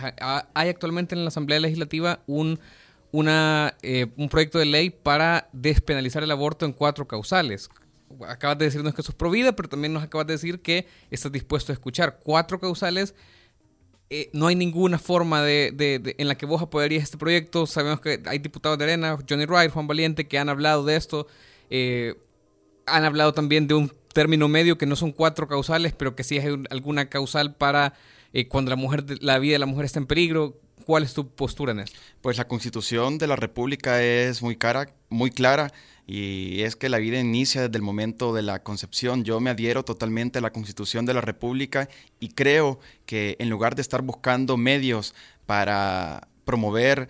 Hay 0.54 0.70
actualmente 0.70 1.16
en 1.16 1.24
la 1.24 1.30
Asamblea 1.30 1.60
Legislativa 1.60 2.20
un, 2.28 2.60
eh, 3.14 4.08
un 4.18 4.30
proyecto 4.30 4.60
de 4.60 4.66
ley 4.66 4.90
para 4.90 5.50
despenalizar 5.52 6.24
el 6.24 6.32
aborto 6.32 6.66
en 6.66 6.74
cuatro 6.74 7.08
causales. 7.08 7.70
Acabas 8.28 8.58
de 8.58 8.66
decirnos 8.66 8.94
que 8.94 9.02
eso 9.02 9.12
es 9.12 9.18
provida, 9.18 9.56
pero 9.56 9.70
también 9.70 9.94
nos 9.94 10.04
acabas 10.04 10.28
de 10.28 10.34
decir 10.34 10.62
que 10.62 10.88
estás 11.12 11.32
dispuesto 11.32 11.72
a 11.72 11.74
escuchar 11.74 12.20
cuatro 12.24 12.60
causales 12.60 13.14
eh, 14.12 14.32
no 14.34 14.48
hay 14.48 14.56
ninguna 14.56 14.98
forma 14.98 15.44
de, 15.44 16.16
en 16.18 16.28
la 16.28 16.36
que 16.36 16.48
vos 16.48 16.62
apoyarías 16.62 17.04
este 17.04 17.18
proyecto. 17.18 17.68
Sabemos 17.68 18.02
que 18.02 18.22
hay 18.26 18.40
diputados 18.40 18.78
de 18.78 18.86
Arena, 18.86 19.18
Johnny 19.30 19.46
Wright, 19.46 19.72
Juan 19.72 19.88
Valiente, 19.88 20.28
que 20.28 20.40
han 20.40 20.50
hablado 20.50 20.84
de 20.84 20.96
esto. 20.96 21.28
Eh, 21.70 22.16
han 22.92 23.06
hablado 23.06 23.34
también 23.34 23.68
de 23.68 23.74
un 23.74 23.92
término 24.14 24.48
medio 24.48 24.78
que 24.78 24.86
no 24.86 24.96
son 24.96 25.12
cuatro 25.12 25.48
causales, 25.48 25.94
pero 25.94 26.16
que 26.16 26.24
sí 26.24 26.38
hay 26.38 26.64
alguna 26.70 27.10
causal 27.10 27.56
para 27.56 27.94
eh, 28.34 28.48
cuando 28.48 28.70
la, 28.70 28.76
mujer, 28.76 29.06
la 29.22 29.40
vida 29.40 29.54
de 29.54 29.60
la 29.60 29.66
mujer 29.66 29.86
está 29.86 30.00
en 30.00 30.08
peligro. 30.08 30.60
¿Cuál 30.86 31.04
es 31.04 31.14
tu 31.14 31.28
postura 31.28 31.72
en 31.72 31.82
esto? 31.82 32.00
Pues 32.22 32.38
la 32.38 32.48
constitución 32.48 33.18
de 33.18 33.28
la 33.28 33.36
República 33.36 34.02
es 34.02 34.42
muy, 34.42 34.56
cara, 34.56 34.90
muy 35.10 35.30
clara 35.30 35.72
y 36.08 36.64
es 36.64 36.76
que 36.76 36.90
la 36.90 36.98
vida 36.98 37.20
inicia 37.20 37.62
desde 37.62 37.78
el 37.78 37.84
momento 37.84 38.34
de 38.34 38.42
la 38.42 38.64
concepción. 38.64 39.24
Yo 39.24 39.40
me 39.40 39.52
adhiero 39.52 39.86
totalmente 39.86 40.40
a 40.40 40.42
la 40.42 40.52
constitución 40.52 41.06
de 41.06 41.14
la 41.14 41.22
República 41.22 41.90
y 42.20 42.30
creo 42.30 42.80
que 43.06 43.36
en 43.40 43.52
lugar 43.52 43.76
de 43.76 43.84
estar 43.84 44.02
buscando 44.02 44.58
medios 44.58 45.14
para 45.46 46.28
promover 46.44 47.10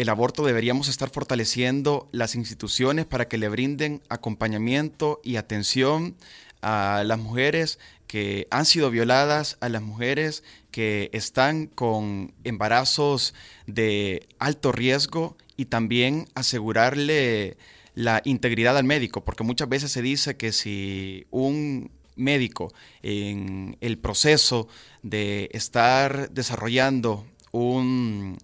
el 0.00 0.08
aborto 0.08 0.46
deberíamos 0.46 0.88
estar 0.88 1.10
fortaleciendo 1.10 2.08
las 2.10 2.34
instituciones 2.34 3.04
para 3.04 3.28
que 3.28 3.36
le 3.36 3.50
brinden 3.50 4.00
acompañamiento 4.08 5.20
y 5.22 5.36
atención 5.36 6.16
a 6.62 7.02
las 7.04 7.18
mujeres 7.18 7.78
que 8.06 8.48
han 8.50 8.64
sido 8.64 8.90
violadas, 8.90 9.58
a 9.60 9.68
las 9.68 9.82
mujeres 9.82 10.42
que 10.70 11.10
están 11.12 11.66
con 11.66 12.32
embarazos 12.44 13.34
de 13.66 14.26
alto 14.38 14.72
riesgo 14.72 15.36
y 15.58 15.66
también 15.66 16.28
asegurarle 16.34 17.58
la 17.94 18.22
integridad 18.24 18.78
al 18.78 18.84
médico, 18.84 19.22
porque 19.22 19.44
muchas 19.44 19.68
veces 19.68 19.92
se 19.92 20.00
dice 20.00 20.38
que 20.38 20.52
si 20.52 21.26
un 21.30 21.90
médico 22.16 22.72
en 23.02 23.76
el 23.82 23.98
proceso 23.98 24.66
de 25.02 25.50
estar 25.52 26.30
desarrollando 26.30 27.26
un, 27.52 28.38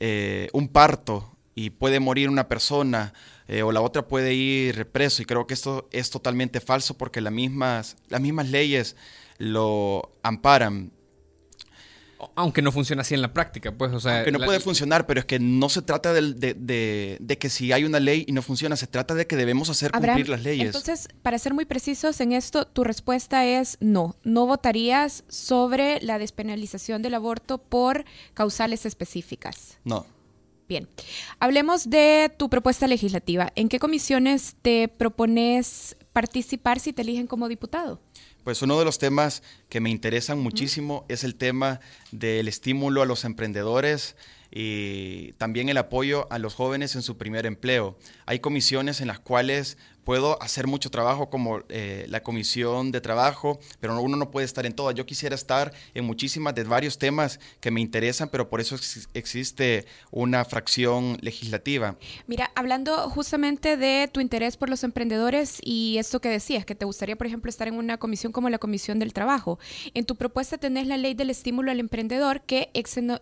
eh, 0.00 0.48
un 0.52 0.68
parto 0.68 1.36
y 1.54 1.70
puede 1.70 2.00
morir 2.00 2.28
una 2.28 2.48
persona 2.48 3.12
eh, 3.48 3.62
o 3.62 3.72
la 3.72 3.80
otra 3.80 4.06
puede 4.06 4.34
ir 4.34 4.86
preso. 4.90 5.22
Y 5.22 5.24
creo 5.24 5.46
que 5.46 5.54
esto 5.54 5.88
es 5.90 6.10
totalmente 6.10 6.60
falso 6.60 6.96
porque 6.96 7.20
las 7.20 7.32
mismas, 7.32 7.96
las 8.08 8.20
mismas 8.20 8.48
leyes 8.48 8.96
lo 9.38 10.12
amparan. 10.22 10.92
Aunque 12.34 12.62
no 12.62 12.72
funciona 12.72 13.02
así 13.02 13.14
en 13.14 13.22
la 13.22 13.32
práctica, 13.32 13.72
pues, 13.72 13.92
o 13.92 14.00
sea... 14.00 14.24
Que 14.24 14.32
no 14.32 14.40
puede 14.40 14.60
funcionar, 14.60 15.06
pero 15.06 15.20
es 15.20 15.26
que 15.26 15.38
no 15.38 15.68
se 15.68 15.82
trata 15.82 16.12
de, 16.12 17.36
que 17.38 17.50
si 17.50 17.72
hay 17.72 17.84
una 17.84 18.00
ley 18.00 18.24
y 18.26 18.32
no 18.32 18.42
funciona, 18.42 18.76
se 18.76 18.86
trata 18.86 19.14
de 19.14 19.26
que 19.26 19.36
debemos 19.36 19.70
hacer 19.70 19.92
cumplir 19.92 20.28
las 20.28 20.42
leyes. 20.42 20.66
Entonces, 20.66 21.08
para 21.22 21.38
ser 21.38 21.54
muy 21.54 21.64
precisos 21.64 22.20
en 22.20 22.32
esto, 22.32 22.66
tu 22.66 22.84
respuesta 22.84 23.44
es 23.46 23.76
no. 23.80 24.16
No 24.24 24.46
votarías 24.46 25.24
sobre 25.28 26.00
la 26.02 26.18
despenalización 26.18 27.02
del 27.02 27.14
aborto 27.14 27.58
por 27.58 28.04
causales 28.34 28.86
específicas. 28.86 29.78
No. 29.84 30.06
Bien, 30.68 30.86
hablemos 31.40 31.88
de 31.88 32.30
tu 32.36 32.50
propuesta 32.50 32.86
legislativa. 32.86 33.50
¿En 33.54 33.70
qué 33.70 33.78
comisiones 33.78 34.54
te 34.60 34.88
propones 34.88 35.96
participar 36.12 36.78
si 36.78 36.92
te 36.92 37.00
eligen 37.00 37.26
como 37.26 37.48
diputado? 37.48 38.02
Pues 38.48 38.62
uno 38.62 38.78
de 38.78 38.86
los 38.86 38.96
temas 38.96 39.42
que 39.68 39.78
me 39.78 39.90
interesan 39.90 40.38
muchísimo 40.38 41.04
es 41.08 41.22
el 41.22 41.34
tema 41.34 41.80
del 42.12 42.48
estímulo 42.48 43.02
a 43.02 43.04
los 43.04 43.26
emprendedores 43.26 44.16
y 44.50 45.32
también 45.34 45.68
el 45.68 45.76
apoyo 45.76 46.26
a 46.32 46.38
los 46.38 46.54
jóvenes 46.54 46.96
en 46.96 47.02
su 47.02 47.18
primer 47.18 47.44
empleo. 47.44 47.98
Hay 48.24 48.38
comisiones 48.38 49.02
en 49.02 49.08
las 49.08 49.18
cuales 49.18 49.76
puedo 50.08 50.42
hacer 50.42 50.66
mucho 50.66 50.88
trabajo 50.88 51.28
como 51.28 51.60
eh, 51.68 52.06
la 52.08 52.22
comisión 52.22 52.90
de 52.92 53.02
trabajo, 53.02 53.60
pero 53.78 54.00
uno 54.00 54.16
no 54.16 54.30
puede 54.30 54.46
estar 54.46 54.64
en 54.64 54.72
todas. 54.72 54.94
Yo 54.94 55.04
quisiera 55.04 55.34
estar 55.34 55.74
en 55.92 56.06
muchísimas 56.06 56.54
de 56.54 56.64
varios 56.64 56.96
temas 56.96 57.38
que 57.60 57.70
me 57.70 57.82
interesan, 57.82 58.30
pero 58.30 58.48
por 58.48 58.62
eso 58.62 58.76
existe 59.12 59.84
una 60.10 60.46
fracción 60.46 61.18
legislativa. 61.20 61.96
Mira, 62.26 62.50
hablando 62.54 63.10
justamente 63.10 63.76
de 63.76 64.08
tu 64.10 64.20
interés 64.20 64.56
por 64.56 64.70
los 64.70 64.82
emprendedores 64.82 65.58
y 65.62 65.98
esto 65.98 66.22
que 66.22 66.30
decías, 66.30 66.64
que 66.64 66.74
te 66.74 66.86
gustaría, 66.86 67.16
por 67.16 67.26
ejemplo, 67.26 67.50
estar 67.50 67.68
en 67.68 67.74
una 67.74 67.98
comisión 67.98 68.32
como 68.32 68.48
la 68.48 68.56
Comisión 68.56 68.98
del 68.98 69.12
Trabajo. 69.12 69.58
En 69.92 70.06
tu 70.06 70.16
propuesta 70.16 70.56
tenés 70.56 70.86
la 70.86 70.96
ley 70.96 71.12
del 71.12 71.28
estímulo 71.28 71.70
al 71.70 71.80
emprendedor 71.80 72.40
que 72.40 72.70
exoneraría 72.72 73.20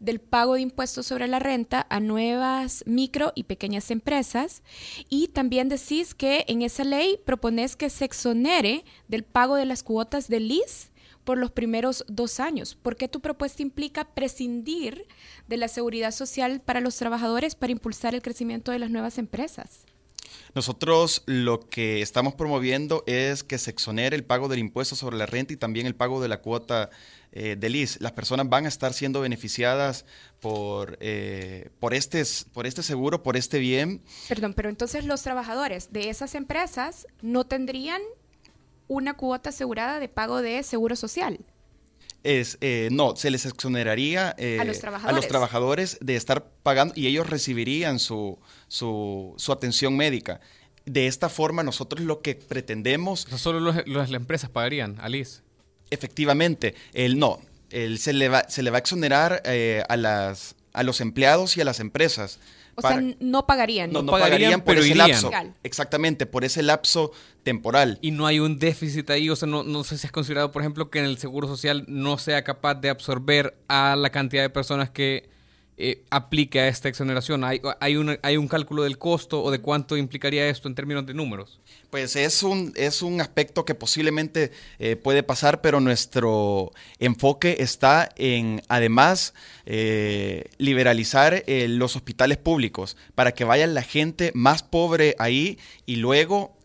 del 0.00 0.20
pago 0.20 0.54
de 0.54 0.60
impuestos 0.60 1.06
sobre 1.06 1.28
la 1.28 1.38
renta 1.38 1.86
a 1.90 2.00
nuevas 2.00 2.82
micro 2.86 3.32
y 3.34 3.44
pequeñas 3.44 3.90
empresas. 3.90 4.62
Y 5.08 5.28
también 5.28 5.68
decís 5.68 6.14
que 6.14 6.44
en 6.48 6.62
esa 6.62 6.84
ley 6.84 7.18
propones 7.24 7.76
que 7.76 7.90
se 7.90 8.04
exonere 8.04 8.84
del 9.08 9.24
pago 9.24 9.56
de 9.56 9.66
las 9.66 9.82
cuotas 9.82 10.28
de 10.28 10.40
LIS 10.40 10.90
por 11.24 11.38
los 11.38 11.50
primeros 11.50 12.04
dos 12.08 12.38
años. 12.38 12.76
¿Por 12.76 12.96
qué 12.96 13.08
tu 13.08 13.20
propuesta 13.20 13.60
implica 13.60 14.04
prescindir 14.04 15.06
de 15.48 15.56
la 15.56 15.68
seguridad 15.68 16.12
social 16.12 16.60
para 16.60 16.80
los 16.80 16.96
trabajadores 16.96 17.56
para 17.56 17.72
impulsar 17.72 18.14
el 18.14 18.22
crecimiento 18.22 18.70
de 18.70 18.78
las 18.78 18.90
nuevas 18.90 19.18
empresas? 19.18 19.86
Nosotros 20.54 21.22
lo 21.26 21.60
que 21.60 22.02
estamos 22.02 22.34
promoviendo 22.34 23.04
es 23.06 23.44
que 23.44 23.58
se 23.58 23.70
exonere 23.70 24.16
el 24.16 24.24
pago 24.24 24.48
del 24.48 24.58
impuesto 24.58 24.96
sobre 24.96 25.16
la 25.16 25.26
renta 25.26 25.52
y 25.52 25.56
también 25.56 25.86
el 25.86 25.94
pago 25.94 26.20
de 26.20 26.28
la 26.28 26.40
cuota 26.40 26.90
eh, 27.32 27.56
del 27.58 27.76
IS. 27.76 28.00
Las 28.00 28.12
personas 28.12 28.48
van 28.48 28.64
a 28.64 28.68
estar 28.68 28.92
siendo 28.92 29.20
beneficiadas 29.20 30.06
por, 30.40 30.96
eh, 31.00 31.70
por, 31.80 31.94
este, 31.94 32.22
por 32.52 32.66
este 32.66 32.82
seguro, 32.82 33.22
por 33.22 33.36
este 33.36 33.58
bien. 33.58 34.02
Perdón, 34.28 34.54
pero 34.54 34.68
entonces 34.68 35.04
los 35.04 35.22
trabajadores 35.22 35.92
de 35.92 36.08
esas 36.08 36.34
empresas 36.34 37.06
no 37.22 37.44
tendrían 37.44 38.00
una 38.88 39.14
cuota 39.14 39.50
asegurada 39.50 39.98
de 39.98 40.08
pago 40.08 40.42
de 40.42 40.62
seguro 40.62 40.96
social 40.96 41.44
es, 42.26 42.58
eh, 42.60 42.88
no, 42.90 43.16
se 43.16 43.30
les 43.30 43.46
exoneraría 43.46 44.30
a, 44.30 44.64
los 44.64 44.82
a, 44.84 45.12
los 45.12 45.28
trabajadores 45.28 45.98
de 46.00 46.16
estar 46.16 46.50
pagando 46.62 46.94
y 46.96 47.06
ellos 47.06 47.28
recibirían 47.28 47.98
su, 47.98 48.38
su, 48.68 49.34
su 49.36 49.52
atención 49.52 49.96
médica. 49.96 50.40
De 50.84 51.06
esta 51.06 51.28
forma, 51.28 51.62
nosotros 51.62 52.02
lo 52.02 52.22
que 52.22 52.34
pretendemos... 52.36 53.26
solo 53.36 53.72
las 53.86 54.12
empresas 54.12 54.50
pagarían, 54.50 54.96
Alice. 55.00 55.40
Efectivamente, 55.90 56.74
el 56.92 57.18
no, 57.18 57.40
el, 57.70 57.98
se, 57.98 58.12
le 58.12 58.28
va, 58.28 58.48
se 58.48 58.62
le 58.62 58.70
va 58.70 58.78
a 58.78 58.80
exonerar 58.80 59.42
eh, 59.44 59.82
a, 59.88 59.96
las, 59.96 60.54
a 60.72 60.82
los 60.82 61.00
empleados 61.00 61.56
y 61.56 61.60
a 61.60 61.64
las 61.64 61.80
empresas. 61.80 62.38
O 62.76 62.82
sea, 62.82 63.02
no 63.20 63.46
pagarían. 63.46 63.90
No, 63.90 64.02
no 64.02 64.12
pagarían, 64.12 64.60
por 64.60 64.76
ese 64.76 64.94
lapso. 64.94 65.30
Exactamente, 65.62 66.26
por 66.26 66.44
ese 66.44 66.62
lapso 66.62 67.12
temporal. 67.42 67.98
Y 68.02 68.10
no 68.10 68.26
hay 68.26 68.38
un 68.38 68.58
déficit 68.58 69.08
ahí, 69.10 69.30
o 69.30 69.36
sea, 69.36 69.48
no, 69.48 69.62
no 69.62 69.82
sé 69.82 69.96
si 69.98 70.06
has 70.06 70.12
considerado, 70.12 70.52
por 70.52 70.62
ejemplo, 70.62 70.90
que 70.90 70.98
en 70.98 71.06
el 71.06 71.18
Seguro 71.18 71.48
Social 71.48 71.84
no 71.88 72.18
sea 72.18 72.44
capaz 72.44 72.74
de 72.74 72.90
absorber 72.90 73.56
a 73.68 73.96
la 73.96 74.10
cantidad 74.10 74.42
de 74.42 74.50
personas 74.50 74.90
que 74.90 75.28
eh, 75.78 76.04
aplique 76.10 76.58
a 76.60 76.68
esta 76.68 76.88
exoneración? 76.88 77.44
¿Hay, 77.44 77.60
hay, 77.80 77.96
un, 77.96 78.18
¿Hay 78.22 78.38
un 78.38 78.48
cálculo 78.48 78.84
del 78.84 78.96
costo 78.96 79.42
o 79.42 79.50
de 79.50 79.60
cuánto 79.60 79.96
implicaría 79.98 80.48
esto 80.48 80.68
en 80.68 80.74
términos 80.74 81.04
de 81.04 81.12
números? 81.12 81.60
Pues 81.96 82.14
es 82.14 82.42
un, 82.42 82.74
es 82.76 83.00
un 83.00 83.22
aspecto 83.22 83.64
que 83.64 83.74
posiblemente 83.74 84.52
eh, 84.78 84.96
puede 84.96 85.22
pasar, 85.22 85.62
pero 85.62 85.80
nuestro 85.80 86.70
enfoque 86.98 87.56
está 87.60 88.10
en, 88.16 88.60
además, 88.68 89.32
eh, 89.64 90.44
liberalizar 90.58 91.42
los 91.46 91.96
hospitales 91.96 92.36
públicos 92.36 92.98
para 93.14 93.32
que 93.32 93.44
vaya 93.44 93.66
la 93.66 93.80
gente 93.80 94.30
más 94.34 94.62
pobre 94.62 95.16
ahí 95.18 95.58
y 95.86 95.96
luego 95.96 96.56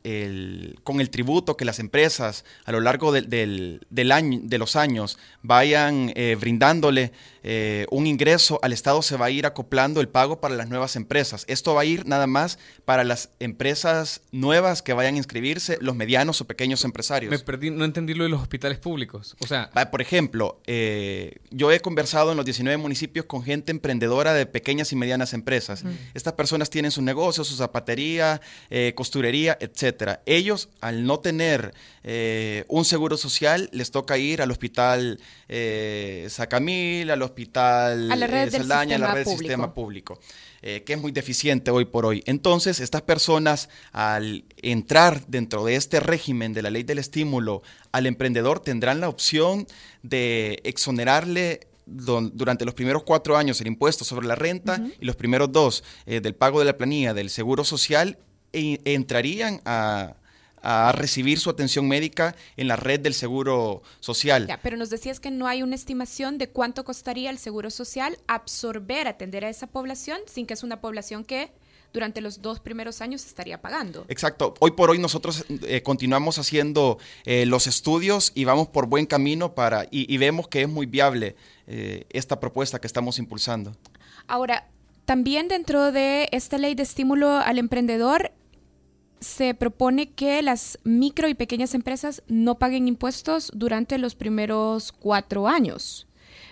con 0.84 1.00
el 1.00 1.10
tributo 1.12 1.56
que 1.56 1.66
las 1.66 1.78
empresas 1.78 2.44
a 2.66 2.72
lo 2.72 2.80
largo 2.80 3.12
del, 3.12 4.12
año, 4.12 4.40
de 4.42 4.58
los 4.58 4.76
años 4.76 5.20
vayan 5.44 6.12
eh, 6.16 6.36
brindándole 6.40 7.12
eh, 7.44 7.86
un 7.92 8.08
ingreso 8.08 8.60
al 8.64 8.74
Estado, 8.74 9.02
se 9.04 9.18
va 9.18 9.28
a 9.28 9.30
ir 9.30 9.46
acoplando 9.46 10.02
el 10.02 10.10
pago 10.10 10.42
para 10.42 10.56
las 10.56 10.70
nuevas 10.70 10.96
empresas. 10.96 11.46
Esto 11.48 11.76
va 11.76 11.82
a 11.82 11.86
ir 11.86 12.08
nada 12.08 12.26
más 12.26 12.58
para 12.84 13.04
las 13.04 13.30
empresas 13.40 14.22
nuevas 14.32 14.82
que 14.82 14.94
vayan 14.94 15.18
inscribirse, 15.22 15.78
los 15.82 15.96
medianos 15.96 16.42
o 16.42 16.46
pequeños 16.46 16.84
empresarios. 16.84 17.32
Me 17.32 17.40
perdí, 17.40 17.72
no 17.72 17.86
entendí 17.86 18.14
lo 18.14 18.24
de 18.24 18.30
los 18.30 18.42
hospitales 18.42 18.80
públicos. 18.80 19.36
O 19.40 19.48
sea, 19.48 19.70
por 19.92 20.02
ejemplo, 20.02 20.62
eh, 20.68 21.36
yo 21.50 21.72
he 21.72 21.80
conversado 21.80 22.32
en 22.32 22.38
los 22.38 22.46
19 22.46 22.78
municipios 22.78 23.26
con 23.26 23.44
gente 23.44 23.72
emprendedora 23.72 24.34
de 24.34 24.46
pequeñas 24.46 24.92
y 24.92 24.96
medianas 24.96 25.34
empresas. 25.34 25.84
Estas 26.14 26.34
personas 26.34 26.70
tienen 26.70 26.92
su 26.92 27.02
negocio, 27.02 27.44
su 27.44 27.56
zapatería, 27.56 28.42
costurería, 28.96 29.58
etc. 29.60 30.20
Ellos, 30.26 30.70
al 30.82 31.06
no 31.06 31.20
tener 31.20 31.74
eh, 32.04 32.66
un 32.68 32.86
seguro 32.86 33.18
social, 33.18 33.70
les 33.72 33.92
toca 33.92 34.18
ir 34.18 34.42
al 34.42 34.52
hospital 34.52 35.20
eh, 35.48 36.28
Sacamil, 36.30 37.10
al 37.12 37.22
hospital 37.22 38.12
a 38.12 38.16
la 38.16 38.28
red 38.28 38.52
Saldaña, 38.52 38.96
a 38.96 39.00
la 39.00 39.14
red 39.14 39.26
del 39.26 39.38
sistema 39.38 39.74
público. 39.74 40.20
Eh, 40.64 40.84
que 40.84 40.94
es 40.94 41.02
muy 41.02 41.12
deficiente 41.12 41.72
hoy 41.72 41.86
por 41.86 42.06
hoy. 42.06 42.22
Entonces, 42.28 42.80
estas 42.80 43.02
personas, 43.02 43.68
al 43.92 44.46
entrar 44.58 45.26
dentro 45.28 45.66
de 45.66 45.76
este 45.76 46.00
régimen 46.00 46.54
de 46.54 46.62
la 46.62 46.70
ley 46.70 46.84
del 46.84 47.00
estímulo 47.00 47.64
al 47.92 48.06
emprendedor, 48.06 48.60
tendrán 48.60 49.00
la 49.00 49.10
opción 49.10 49.66
de 50.04 50.62
exonerarle 50.64 51.62
durante 51.88 52.64
los 52.64 52.76
primeros 52.76 53.04
cuatro 53.04 53.38
años 53.38 53.60
el 53.60 53.68
impuesto 53.68 54.06
sobre 54.06 54.28
la 54.28 54.36
renta 54.36 54.80
y 55.00 55.04
los 55.04 55.16
primeros 55.16 55.52
dos 55.52 55.84
del 56.06 56.36
pago 56.36 56.60
de 56.60 56.66
la 56.66 56.78
planilla 56.78 57.14
del 57.14 57.30
seguro 57.32 57.66
social 57.66 58.20
e 58.54 58.80
entrarían 58.86 59.62
a, 59.66 60.16
recibir 60.92 61.40
su 61.40 61.50
atención 61.50 61.88
médica 61.88 62.36
en 62.58 62.68
la 62.68 62.76
red 62.76 63.00
del 63.00 63.14
Seguro 63.14 63.82
Social. 64.00 64.48
pero 64.62 64.78
nos 64.78 64.90
decías 64.90 65.20
que 65.20 65.32
no 65.32 65.48
hay 65.48 65.64
una 65.64 65.76
estimación 65.76 66.38
de 66.38 66.50
cuánto 66.50 66.84
costaría 66.84 67.30
el 67.30 67.38
Seguro 67.38 67.70
Social 67.70 68.18
absorber, 68.28 69.08
atender 69.08 69.46
a 69.46 69.50
esa 69.50 69.68
población 69.68 70.20
sin 70.26 70.46
que 70.46 70.54
es 70.54 70.64
una 70.64 70.82
población 70.82 71.24
que 71.24 71.52
durante 71.94 72.22
los 72.22 72.42
dos 72.42 72.60
primeros 72.60 73.02
años 73.02 73.26
estaría 73.26 73.62
pagando. 73.62 74.06
Exacto. 74.08 74.54
Hoy 74.60 74.72
por 74.72 74.90
hoy 74.90 75.00
nosotros 75.00 75.46
eh, 75.50 75.84
continuamos 75.84 76.38
haciendo 76.38 76.98
eh, 77.26 77.46
los 77.46 77.68
estudios 77.68 78.32
y 78.36 78.46
vamos 78.46 78.70
por 78.70 78.88
buen 78.88 79.06
camino 79.06 79.54
para 79.54 79.88
y, 79.92 80.18
vemos 80.18 80.48
que 80.48 80.62
es 80.62 80.70
muy 80.70 80.86
viable 80.86 81.36
eh, 81.68 82.06
esta 82.10 82.40
propuesta 82.40 82.80
que 82.80 82.88
estamos 82.88 83.20
impulsando. 83.20 83.76
Ahora, 84.28 84.68
también 85.06 85.48
dentro 85.48 85.92
de 85.92 86.30
esta 86.32 86.58
ley 86.58 86.76
de 86.76 86.84
estímulo 86.84 87.30
al 87.32 87.58
emprendedor 87.58 88.32
se 89.22 89.54
propone 89.54 90.12
que 90.12 90.42
las 90.42 90.80
micro 90.84 91.30
y 91.30 91.36
pequeñas 91.36 91.74
empresas 91.76 92.24
no 92.28 92.58
paguen 92.58 92.88
impuestos 92.88 93.52
durante 93.54 93.98
los 93.98 94.16
primeros 94.16 94.92
cuatro 94.92 95.48
años. 95.48 96.08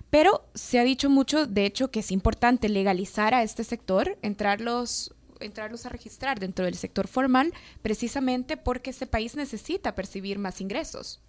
Pero 0.09 0.47
se 0.53 0.79
ha 0.79 0.83
dicho 0.83 1.09
mucho, 1.09 1.45
de 1.45 1.65
hecho, 1.65 1.91
que 1.91 1.99
es 1.99 2.11
importante 2.11 2.69
legalizar 2.69 3.33
a 3.33 3.43
este 3.43 3.63
sector, 3.63 4.17
entrarlos, 4.21 5.13
entrarlos 5.39 5.85
a 5.85 5.89
registrar 5.89 6.39
dentro 6.39 6.65
del 6.65 6.75
sector 6.75 7.07
formal, 7.07 7.53
precisamente 7.81 8.55
porque 8.55 8.91
este 8.91 9.07
país 9.07 9.35
necesita 9.35 9.95
percibir 9.95 10.39
más 10.39 10.61
ingresos 10.61 11.21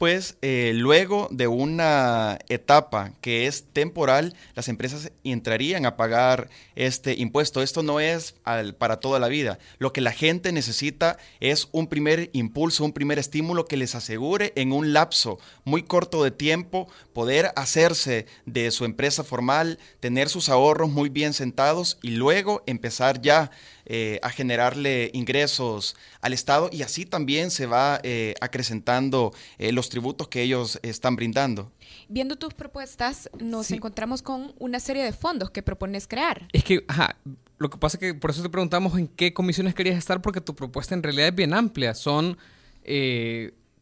pues 0.00 0.38
luego 0.40 1.28
de 1.30 1.46
una 1.46 2.38
etapa 2.48 3.12
que 3.20 3.46
es 3.46 3.66
temporal, 3.74 4.34
las 4.54 4.68
empresas 4.68 5.12
entrarían 5.24 5.84
a 5.84 5.98
pagar 5.98 6.48
este 6.74 7.12
impuesto. 7.16 7.60
Esto 7.60 7.82
no 7.82 8.00
es 8.00 8.34
para 8.78 8.98
toda 8.98 9.18
la 9.18 9.28
vida. 9.28 9.58
Lo 9.76 9.92
que 9.92 10.00
la 10.00 10.12
gente 10.12 10.52
necesita 10.52 11.18
es 11.38 11.68
un 11.72 11.86
primer 11.86 12.30
impulso, 12.32 12.82
un 12.82 12.94
primer 12.94 13.18
estímulo 13.18 13.66
que 13.66 13.76
les 13.76 13.94
asegure 13.94 14.54
en 14.56 14.72
un 14.72 14.94
lapso 14.94 15.38
muy 15.64 15.82
corto 15.82 16.24
de 16.24 16.30
tiempo 16.30 16.88
poder 17.12 17.52
hacerse 17.54 18.24
de 18.46 18.70
su 18.70 18.86
empresa 18.86 19.22
formal, 19.22 19.78
tener 20.00 20.30
sus 20.30 20.48
ahorros 20.48 20.88
muy 20.88 21.10
bien 21.10 21.34
sentados 21.34 21.98
y 22.00 22.12
luego 22.12 22.62
empezar 22.66 23.20
ya 23.20 23.50
eh, 23.92 24.20
a 24.22 24.30
generarle 24.30 25.10
ingresos 25.14 25.96
al 26.20 26.32
Estado 26.32 26.70
y 26.70 26.82
así 26.82 27.06
también 27.06 27.50
se 27.50 27.66
va 27.66 27.98
eh, 28.04 28.36
acrecentando 28.40 29.32
eh, 29.58 29.72
los 29.72 29.88
tributos 29.88 30.28
que 30.28 30.42
ellos 30.42 30.78
están 30.84 31.16
brindando. 31.16 31.72
Viendo 32.08 32.36
tus 32.36 32.54
propuestas, 32.54 33.28
nos 33.40 33.68
encontramos 33.72 34.22
con 34.22 34.54
una 34.60 34.78
serie 34.78 35.02
de 35.02 35.12
fondos 35.12 35.50
que 35.50 35.64
propones 35.64 36.06
crear. 36.06 36.46
Es 36.52 36.62
que, 36.62 36.84
ajá, 36.86 37.16
lo 37.58 37.68
que 37.68 37.78
pasa 37.78 37.96
es 37.96 38.00
que 38.00 38.14
por 38.14 38.30
eso 38.30 38.42
te 38.42 38.48
preguntamos 38.48 38.96
en 38.96 39.08
qué 39.08 39.34
comisiones 39.34 39.74
querías 39.74 39.98
estar, 39.98 40.22
porque 40.22 40.40
tu 40.40 40.54
propuesta 40.54 40.94
en 40.94 41.02
realidad 41.02 41.26
es 41.26 41.34
bien 41.34 41.52
amplia. 41.52 41.92
Son 41.92 42.38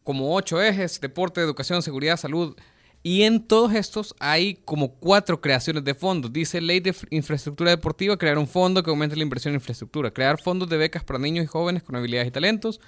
como 0.03 0.35
ocho 0.35 0.59
ejes, 0.59 0.99
deporte, 0.99 1.39
educación, 1.39 1.83
seguridad, 1.83 2.17
salud. 2.17 2.55
Y 3.01 3.23
en 3.23 3.41
todos 3.47 3.73
estos 3.73 4.13
hay 4.19 4.55
como 4.65 4.95
cuatro 4.95 5.39
creaciones 5.39 5.85
de 5.85 5.93
fondos. 5.95 6.33
Dice 6.33 6.59
Ley 6.59 6.81
de 6.81 6.93
Infraestructura 7.11 7.71
Deportiva, 7.71 8.17
crear 8.17 8.37
un 8.37 8.47
fondo 8.47 8.83
que 8.83 8.89
aumente 8.89 9.15
la 9.15 9.23
inversión 9.23 9.53
en 9.53 9.59
infraestructura. 9.59 10.11
Crear 10.11 10.41
fondos 10.41 10.67
de 10.67 10.75
becas 10.77 11.03
para 11.03 11.17
niños 11.17 11.45
y 11.45 11.47
jóvenes 11.47 11.83
con 11.83 11.95
habilidades 11.95 12.27
y 12.27 12.31
talentos. 12.31 12.81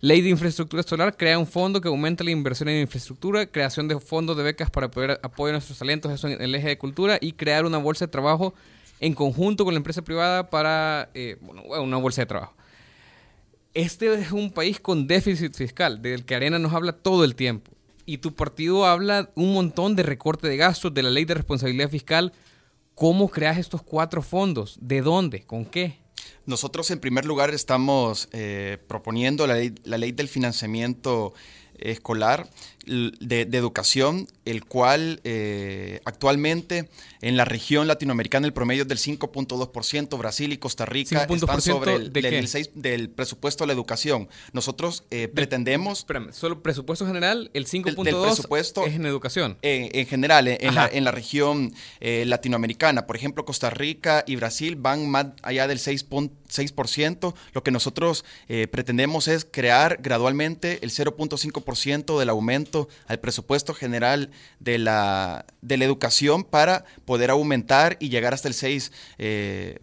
Ley 0.00 0.22
de 0.22 0.30
Infraestructura 0.30 0.82
Solar, 0.82 1.16
crea 1.16 1.38
un 1.38 1.46
fondo 1.46 1.80
que 1.80 1.86
aumente 1.86 2.24
la 2.24 2.32
inversión 2.32 2.68
en 2.68 2.80
infraestructura. 2.80 3.46
Creación 3.46 3.86
de 3.86 3.98
fondos 4.00 4.36
de 4.36 4.42
becas 4.42 4.70
para 4.70 4.90
poder 4.90 5.20
apoyar 5.22 5.54
nuestros 5.54 5.78
talentos, 5.78 6.10
eso 6.10 6.26
en 6.26 6.42
el 6.42 6.54
eje 6.54 6.68
de 6.68 6.78
cultura. 6.78 7.18
Y 7.20 7.32
crear 7.32 7.64
una 7.64 7.78
bolsa 7.78 8.06
de 8.06 8.10
trabajo 8.10 8.54
en 8.98 9.14
conjunto 9.14 9.64
con 9.64 9.72
la 9.72 9.78
empresa 9.78 10.02
privada 10.02 10.50
para, 10.50 11.10
eh, 11.14 11.36
bueno, 11.40 11.62
una 11.80 11.98
bolsa 11.98 12.22
de 12.22 12.26
trabajo. 12.26 12.54
Este 13.72 14.12
es 14.14 14.32
un 14.32 14.50
país 14.50 14.80
con 14.80 15.06
déficit 15.06 15.54
fiscal, 15.54 16.02
del 16.02 16.24
que 16.24 16.34
Arena 16.34 16.58
nos 16.58 16.72
habla 16.72 16.92
todo 16.92 17.24
el 17.24 17.36
tiempo 17.36 17.73
y 18.06 18.18
tu 18.18 18.34
partido 18.34 18.86
habla 18.86 19.30
un 19.34 19.52
montón 19.52 19.96
de 19.96 20.02
recorte 20.02 20.48
de 20.48 20.56
gastos, 20.56 20.92
de 20.92 21.02
la 21.02 21.10
ley 21.10 21.24
de 21.24 21.34
responsabilidad 21.34 21.90
fiscal. 21.90 22.32
¿Cómo 22.94 23.28
creas 23.28 23.58
estos 23.58 23.82
cuatro 23.82 24.22
fondos? 24.22 24.78
¿De 24.80 25.00
dónde? 25.02 25.42
¿Con 25.42 25.64
qué? 25.64 25.98
Nosotros 26.46 26.90
en 26.90 27.00
primer 27.00 27.24
lugar 27.24 27.50
estamos 27.50 28.28
eh, 28.32 28.78
proponiendo 28.86 29.46
la 29.46 29.54
ley, 29.54 29.74
la 29.84 29.98
ley 29.98 30.12
del 30.12 30.28
financiamiento 30.28 31.34
escolar 31.78 32.48
de, 32.86 33.42
educación, 33.52 34.26
el 34.44 34.64
cual 34.64 35.20
eh, 35.24 36.00
actualmente 36.04 36.88
en 37.20 37.36
la 37.36 37.44
región 37.44 37.86
latinoamericana 37.86 38.46
el 38.46 38.52
promedio 38.52 38.82
es 38.82 38.88
del 38.88 38.98
5.2%, 38.98 40.18
Brasil 40.18 40.52
y 40.52 40.58
Costa 40.58 40.84
Rica 40.84 41.26
están 41.28 41.60
sobre 41.60 41.94
el, 41.94 42.12
del, 42.12 42.48
6, 42.48 42.70
del 42.74 43.10
presupuesto 43.10 43.64
a 43.64 43.66
la 43.66 43.72
educación. 43.72 44.28
Nosotros 44.52 45.04
eh, 45.10 45.28
pretendemos... 45.28 46.00
Espérame, 46.00 46.32
solo 46.32 46.62
presupuesto 46.62 47.06
general, 47.06 47.50
el 47.54 47.66
5.2 47.66 48.86
es 48.86 48.94
en 48.94 49.06
educación. 49.06 49.56
en 49.62 50.06
general, 50.06 50.48
en 50.48 50.74
la, 50.74 50.88
en 50.92 51.04
la, 51.04 51.10
región 51.10 51.72
eh, 52.00 52.24
latinoamericana. 52.26 53.06
Por 53.06 53.16
ejemplo, 53.16 53.44
Costa 53.44 53.70
Rica 53.70 54.24
y 54.26 54.36
Brasil 54.36 54.76
van 54.76 55.08
más 55.08 55.26
allá 55.42 55.66
del 55.68 55.78
6.6%. 55.78 57.34
Lo 57.52 57.62
que 57.62 57.70
nosotros 57.70 58.24
pretendemos 58.70 59.28
es 59.28 59.46
crear 59.50 59.98
gradualmente 60.02 60.80
el 60.82 60.90
0.5% 60.90 62.18
del 62.18 62.28
aumento 62.28 62.73
al 63.06 63.20
presupuesto 63.20 63.74
general 63.74 64.30
de 64.60 64.78
la, 64.78 65.46
de 65.62 65.76
la 65.76 65.84
educación 65.84 66.44
para 66.44 66.84
poder 67.04 67.30
aumentar 67.30 67.96
y 68.00 68.08
llegar 68.08 68.34
hasta 68.34 68.48
el 68.48 68.54
6%. 68.54 68.90
Eh, 69.18 69.78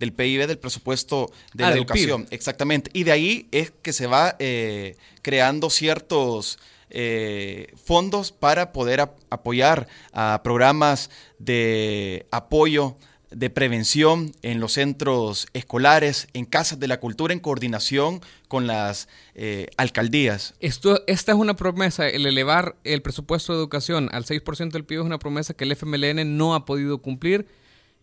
del 0.00 0.12
PIB 0.12 0.48
del 0.48 0.58
presupuesto 0.58 1.30
de 1.54 1.64
ah, 1.64 1.70
la 1.70 1.76
educación. 1.76 2.26
Exactamente. 2.30 2.90
Y 2.92 3.04
de 3.04 3.12
ahí 3.12 3.48
es 3.52 3.72
que 3.82 3.92
se 3.92 4.08
va 4.08 4.34
eh, 4.40 4.96
creando 5.22 5.70
ciertos 5.70 6.58
eh, 6.90 7.72
fondos 7.84 8.32
para 8.32 8.72
poder 8.72 9.00
apoyar 9.30 9.86
a 10.12 10.40
programas 10.42 11.10
de 11.38 12.26
apoyo 12.32 12.96
de 13.30 13.50
prevención 13.50 14.32
en 14.42 14.60
los 14.60 14.72
centros 14.72 15.46
escolares, 15.52 16.28
en 16.32 16.44
casas 16.44 16.78
de 16.78 16.88
la 16.88 17.00
cultura, 17.00 17.32
en 17.32 17.40
coordinación 17.40 18.20
con 18.48 18.66
las 18.66 19.08
eh, 19.34 19.68
alcaldías. 19.76 20.54
Esto, 20.60 21.02
esta 21.06 21.32
es 21.32 21.38
una 21.38 21.56
promesa, 21.56 22.08
el 22.08 22.26
elevar 22.26 22.76
el 22.84 23.02
presupuesto 23.02 23.52
de 23.52 23.58
educación 23.58 24.08
al 24.12 24.24
6% 24.24 24.70
del 24.70 24.84
PIB 24.84 25.00
es 25.00 25.06
una 25.06 25.18
promesa 25.18 25.54
que 25.54 25.64
el 25.64 25.72
FMLN 25.72 26.36
no 26.36 26.54
ha 26.54 26.64
podido 26.64 26.98
cumplir 26.98 27.46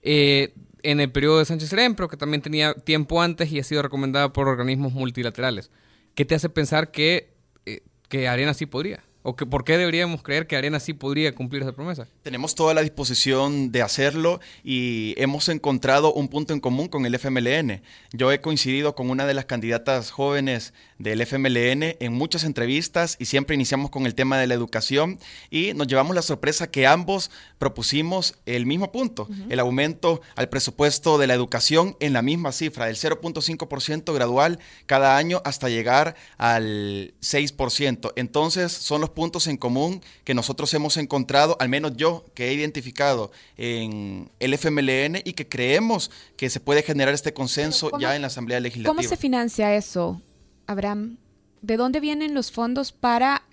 eh, 0.02 0.54
en 0.84 1.00
el 1.00 1.12
periodo 1.12 1.40
de 1.40 1.46
Sánchez 1.46 1.70
Serén, 1.70 1.96
pero 1.96 2.10
que 2.10 2.18
también 2.18 2.42
tenía 2.42 2.74
tiempo 2.74 3.22
antes 3.22 3.52
y 3.52 3.60
ha 3.60 3.64
sido 3.64 3.82
recomendada 3.82 4.34
por 4.34 4.50
organismos 4.50 4.92
multilaterales. 4.92 5.72
¿Qué 6.14 6.26
te 6.26 6.36
hace 6.36 6.50
pensar 6.50 6.92
que, 6.92 7.34
eh, 7.66 7.82
que 8.10 8.28
Arena 8.28 8.54
sí 8.54 8.66
podría? 8.66 9.04
¿O 9.26 9.38
que, 9.38 9.46
por 9.46 9.64
qué 9.64 9.78
deberíamos 9.78 10.22
creer 10.22 10.48
que 10.48 10.58
Arena 10.58 10.82
sí 10.82 10.94
podría 10.94 11.34
cumplir 11.34 11.62
esa 11.62 11.72
promesa? 11.72 12.08
Tenemos 12.24 12.56
toda 12.56 12.74
la 12.74 12.82
disposición 12.82 13.72
de 13.72 13.82
hacerlo 13.82 14.42
y 14.66 15.16
hemos 15.18 15.48
encontrado 15.48 16.14
un 16.14 16.28
punto 16.28 16.54
en 16.54 16.60
común 16.60 16.90
con 16.90 17.06
el 17.06 17.16
FMLN. 17.16 17.82
Yo 18.12 18.34
he 18.34 18.42
coincidido 18.42 18.96
con 18.96 19.10
una 19.10 19.26
de 19.26 19.34
las 19.34 19.46
candidatas 19.46 20.12
jóvenes 20.12 20.74
del 20.98 21.22
FMLN 21.22 21.98
en 22.00 22.14
muchas 22.14 22.44
entrevistas 22.44 23.16
y 23.20 23.26
siempre 23.26 23.56
iniciamos 23.56 23.90
con 23.90 24.06
el 24.06 24.16
tema 24.16 24.38
de 24.38 24.48
la 24.48 24.54
educación 24.54 25.20
y 25.50 25.74
nos 25.74 25.88
llevamos 25.88 26.16
la 26.16 26.22
sorpresa 26.22 26.70
que 26.70 26.88
ambos 26.88 27.32
propusimos 27.58 28.36
el 28.46 28.66
mismo 28.66 28.92
punto, 28.92 29.28
el 29.50 29.60
aumento 29.60 30.22
al 30.36 30.50
presupuesto 30.50 31.18
de 31.18 31.28
la 31.28 31.34
educación 31.34 31.96
en 32.00 32.14
la 32.14 32.22
misma 32.22 32.52
cifra, 32.52 32.86
del 32.86 32.96
0.5% 32.96 34.14
gradual 34.14 34.60
cada 34.86 35.18
año 35.18 35.42
hasta 35.46 35.70
llegar 35.70 36.16
al 36.38 37.14
6%. 37.22 38.14
Entonces 38.16 38.72
son 38.72 39.02
los 39.02 39.10
puntos 39.10 39.48
en 39.48 39.58
común 39.58 40.02
que 40.24 40.34
nosotros 40.34 40.74
hemos 40.74 40.98
encontrado, 40.98 41.58
al 41.60 41.70
menos 41.70 41.94
yo 41.96 42.26
que 42.34 42.50
he 42.50 42.54
identificado 42.54 43.32
en 43.58 44.30
el 44.40 44.54
FMLN 44.54 45.22
y 45.24 45.34
que 45.34 45.48
creemos 45.48 46.12
que 46.38 46.50
se 46.50 46.60
puede 46.60 46.84
generar 46.84 47.14
este 47.14 47.34
consenso 47.34 47.92
ya 48.00 48.16
en 48.16 48.22
la 48.22 48.28
Asamblea 48.28 48.60
Legislativa. 48.60 48.96
¿Cómo 48.96 49.08
se 49.08 49.18
financia 49.18 49.76
eso, 49.76 50.22
Abraham? 50.68 51.18
¿De 51.62 51.78
dónde 51.78 52.00
vienen 52.00 52.34
los 52.34 52.52
fondos 52.52 52.92
para 52.92 53.44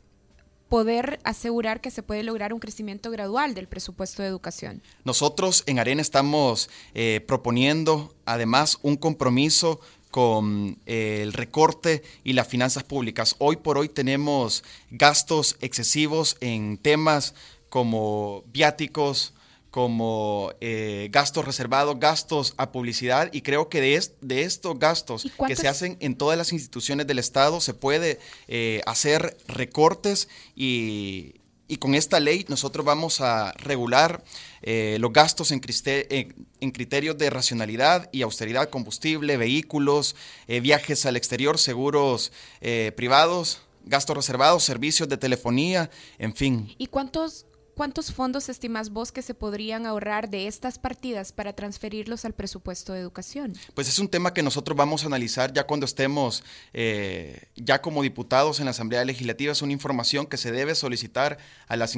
poder 0.70 1.18
asegurar 1.24 1.80
que 1.80 1.90
se 1.90 2.02
puede 2.02 2.22
lograr 2.22 2.54
un 2.54 2.60
crecimiento 2.60 3.10
gradual 3.10 3.54
del 3.54 3.66
presupuesto 3.66 4.22
de 4.22 4.28
educación. 4.28 4.82
Nosotros 5.04 5.64
en 5.66 5.80
Arena 5.80 6.00
estamos 6.00 6.70
eh, 6.94 7.22
proponiendo 7.26 8.14
además 8.24 8.78
un 8.82 8.96
compromiso 8.96 9.80
con 10.12 10.78
eh, 10.86 11.20
el 11.22 11.32
recorte 11.32 12.02
y 12.22 12.32
las 12.34 12.46
finanzas 12.46 12.84
públicas. 12.84 13.34
Hoy 13.38 13.56
por 13.56 13.78
hoy 13.78 13.88
tenemos 13.88 14.62
gastos 14.90 15.56
excesivos 15.60 16.36
en 16.40 16.78
temas 16.78 17.34
como 17.68 18.44
viáticos, 18.52 19.34
como 19.70 20.52
eh, 20.60 21.08
gastos 21.10 21.44
reservados, 21.44 21.98
gastos 21.98 22.54
a 22.56 22.72
publicidad 22.72 23.30
y 23.32 23.42
creo 23.42 23.68
que 23.68 23.80
de, 23.80 24.02
de 24.20 24.42
estos 24.42 24.78
gastos 24.78 25.30
que 25.46 25.56
se 25.56 25.68
hacen 25.68 25.96
en 26.00 26.16
todas 26.16 26.36
las 26.36 26.52
instituciones 26.52 27.06
del 27.06 27.18
Estado 27.18 27.60
se 27.60 27.74
puede 27.74 28.18
eh, 28.48 28.80
hacer 28.86 29.36
recortes 29.46 30.28
y, 30.54 31.34
y 31.70 31.76
con 31.76 31.94
esta 31.94 32.18
ley 32.18 32.44
nosotros 32.48 32.84
vamos 32.84 33.20
a 33.20 33.52
regular 33.52 34.24
eh, 34.60 34.96
los 34.98 35.12
gastos 35.12 35.52
en, 35.52 35.60
criterios 35.60 37.16
de 37.16 37.30
racionalidad 37.30 38.08
y 38.10 38.22
austeridad, 38.22 38.70
combustible, 38.70 39.36
vehículos, 39.36 40.16
eh, 40.48 40.58
viajes 40.58 41.06
al 41.06 41.16
exterior, 41.16 41.58
seguros 41.58 42.32
eh, 42.60 42.90
privados, 42.96 43.60
gastos 43.84 44.16
reservados, 44.16 44.64
servicios 44.64 45.08
de 45.08 45.16
telefonía, 45.16 45.90
en 46.18 46.34
fin. 46.34 46.74
¿Y 46.76 46.88
cuántos 46.88 47.46
¿cuántos 47.80 48.12
fondos 48.12 48.50
estimas 48.50 48.90
vos 48.90 49.10
que 49.10 49.22
se 49.22 49.32
podrían 49.32 49.86
ahorrar 49.86 50.28
de 50.28 50.46
estas 50.46 50.78
partidas 50.78 51.32
para 51.32 51.54
transferirlos 51.54 52.26
al 52.26 52.34
presupuesto 52.34 52.92
de 52.92 53.00
educación? 53.00 53.54
Pues 53.72 53.88
es 53.88 53.98
un 53.98 54.10
tema 54.10 54.34
que 54.34 54.42
nosotros 54.42 54.76
vamos 54.76 55.02
a 55.02 55.06
analizar 55.06 55.50
ya 55.54 55.66
cuando 55.66 55.86
estemos 55.86 56.44
eh, 56.74 57.44
ya 57.56 57.80
como 57.80 58.02
diputados 58.02 58.58
en 58.58 58.66
la 58.66 58.72
Asamblea 58.72 59.02
Legislativa. 59.06 59.52
Es 59.52 59.62
una 59.62 59.72
información 59.72 60.26
que 60.26 60.36
se 60.36 60.52
debe 60.52 60.74
solicitar 60.74 61.38
a 61.68 61.76
las, 61.78 61.96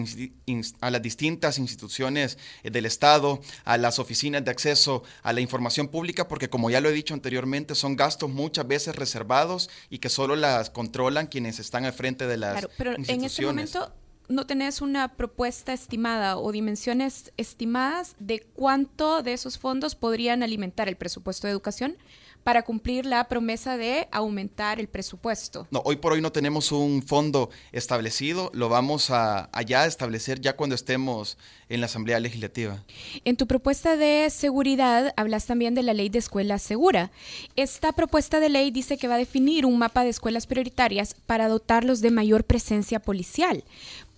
a 0.80 0.90
las 0.92 1.02
distintas 1.02 1.58
instituciones 1.58 2.38
eh, 2.62 2.70
del 2.70 2.86
Estado, 2.86 3.40
a 3.64 3.76
las 3.76 3.98
oficinas 3.98 4.44
de 4.44 4.52
acceso 4.52 5.02
a 5.24 5.32
la 5.32 5.40
información 5.40 5.88
pública, 5.88 6.28
porque 6.28 6.48
como 6.48 6.70
ya 6.70 6.80
lo 6.80 6.90
he 6.90 6.92
dicho 6.92 7.12
anteriormente, 7.12 7.74
son 7.74 7.96
gastos 7.96 8.30
muchas 8.30 8.68
veces 8.68 8.94
reservados 8.94 9.68
y 9.90 9.98
que 9.98 10.10
solo 10.10 10.36
las 10.36 10.70
controlan 10.70 11.26
quienes 11.26 11.58
están 11.58 11.86
al 11.86 11.92
frente 11.92 12.28
de 12.28 12.36
las 12.36 12.52
claro, 12.52 12.70
pero 12.78 12.92
en 12.92 13.24
este 13.24 13.44
momento 13.44 13.92
no 14.28 14.46
tenés 14.46 14.80
una 14.80 15.08
propuesta 15.08 15.72
estimada 15.72 16.38
o 16.38 16.52
dimensiones 16.52 17.32
estimadas 17.36 18.16
de 18.18 18.40
cuánto 18.40 19.22
de 19.22 19.32
esos 19.32 19.58
fondos 19.58 19.94
podrían 19.94 20.42
alimentar 20.42 20.88
el 20.88 20.96
presupuesto 20.96 21.46
de 21.46 21.52
educación 21.52 21.96
para 22.42 22.62
cumplir 22.62 23.06
la 23.06 23.28
promesa 23.28 23.76
de 23.76 24.08
aumentar 24.10 24.80
el 24.80 24.88
presupuesto. 24.88 25.66
No, 25.70 25.80
hoy 25.84 25.96
por 25.96 26.12
hoy 26.12 26.20
no 26.20 26.32
tenemos 26.32 26.72
un 26.72 27.02
fondo 27.02 27.50
establecido, 27.70 28.50
lo 28.52 28.68
vamos 28.68 29.10
a 29.10 29.48
allá 29.52 29.86
establecer 29.86 30.40
ya 30.40 30.56
cuando 30.56 30.74
estemos 30.74 31.38
en 31.68 31.80
la 31.80 31.86
Asamblea 31.86 32.20
Legislativa. 32.20 32.82
En 33.24 33.36
tu 33.36 33.46
propuesta 33.46 33.96
de 33.96 34.28
seguridad 34.30 35.14
hablas 35.16 35.46
también 35.46 35.74
de 35.74 35.82
la 35.82 35.94
ley 35.94 36.08
de 36.08 36.18
escuela 36.18 36.58
segura. 36.58 37.10
Esta 37.56 37.92
propuesta 37.92 38.40
de 38.40 38.48
ley 38.48 38.70
dice 38.70 38.98
que 38.98 39.08
va 39.08 39.14
a 39.14 39.18
definir 39.18 39.64
un 39.64 39.78
mapa 39.78 40.04
de 40.04 40.10
escuelas 40.10 40.46
prioritarias 40.46 41.14
para 41.26 41.48
dotarlos 41.48 42.00
de 42.00 42.10
mayor 42.10 42.44
presencia 42.44 42.98
policial. 43.00 43.64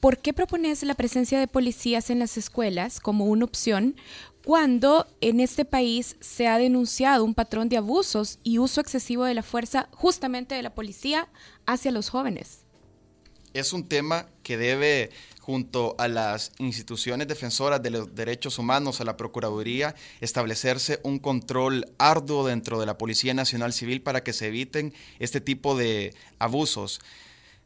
¿Por 0.05 0.19
qué 0.19 0.35
propones 0.35 0.83
la 0.83 0.93
presencia 0.93 1.41
de 1.41 1.49
policías 1.49 2.11
en 2.11 2.19
las 2.19 2.37
escuelas 2.37 3.01
como 3.01 3.25
una 3.25 3.47
opción 3.47 3.97
cuando 4.45 5.07
en 5.23 5.41
este 5.41 5.65
país 5.65 6.17
se 6.21 6.47
ha 6.47 6.59
denunciado 6.59 7.25
un 7.25 7.33
patrón 7.33 7.71
de 7.71 7.79
abusos 7.79 8.39
y 8.43 8.59
uso 8.59 8.83
excesivo 8.83 9.25
de 9.25 9.33
la 9.33 9.43
fuerza 9.43 9.89
justamente 9.93 10.57
de 10.57 10.63
la 10.63 10.75
policía 10.75 11.31
hacia 11.65 11.91
los 11.91 12.11
jóvenes? 12.11 12.67
Es 13.55 13.73
un 13.73 13.89
tema 13.89 14.27
que 14.43 14.59
debe, 14.59 15.09
junto 15.41 15.95
a 15.97 16.07
las 16.07 16.53
instituciones 16.59 17.27
defensoras 17.27 17.83
de 17.83 17.89
los 17.89 18.15
derechos 18.15 18.59
humanos, 18.59 19.01
a 19.01 19.05
la 19.05 19.17
Procuraduría, 19.17 19.95
establecerse 20.21 21.01
un 21.03 21.19
control 21.19 21.87
arduo 21.97 22.47
dentro 22.47 22.79
de 22.79 22.85
la 22.85 22.99
Policía 22.99 23.33
Nacional 23.33 23.73
Civil 23.73 24.03
para 24.03 24.23
que 24.23 24.35
se 24.35 24.49
eviten 24.49 24.93
este 25.19 25.41
tipo 25.41 25.75
de 25.75 26.15
abusos. 26.39 27.01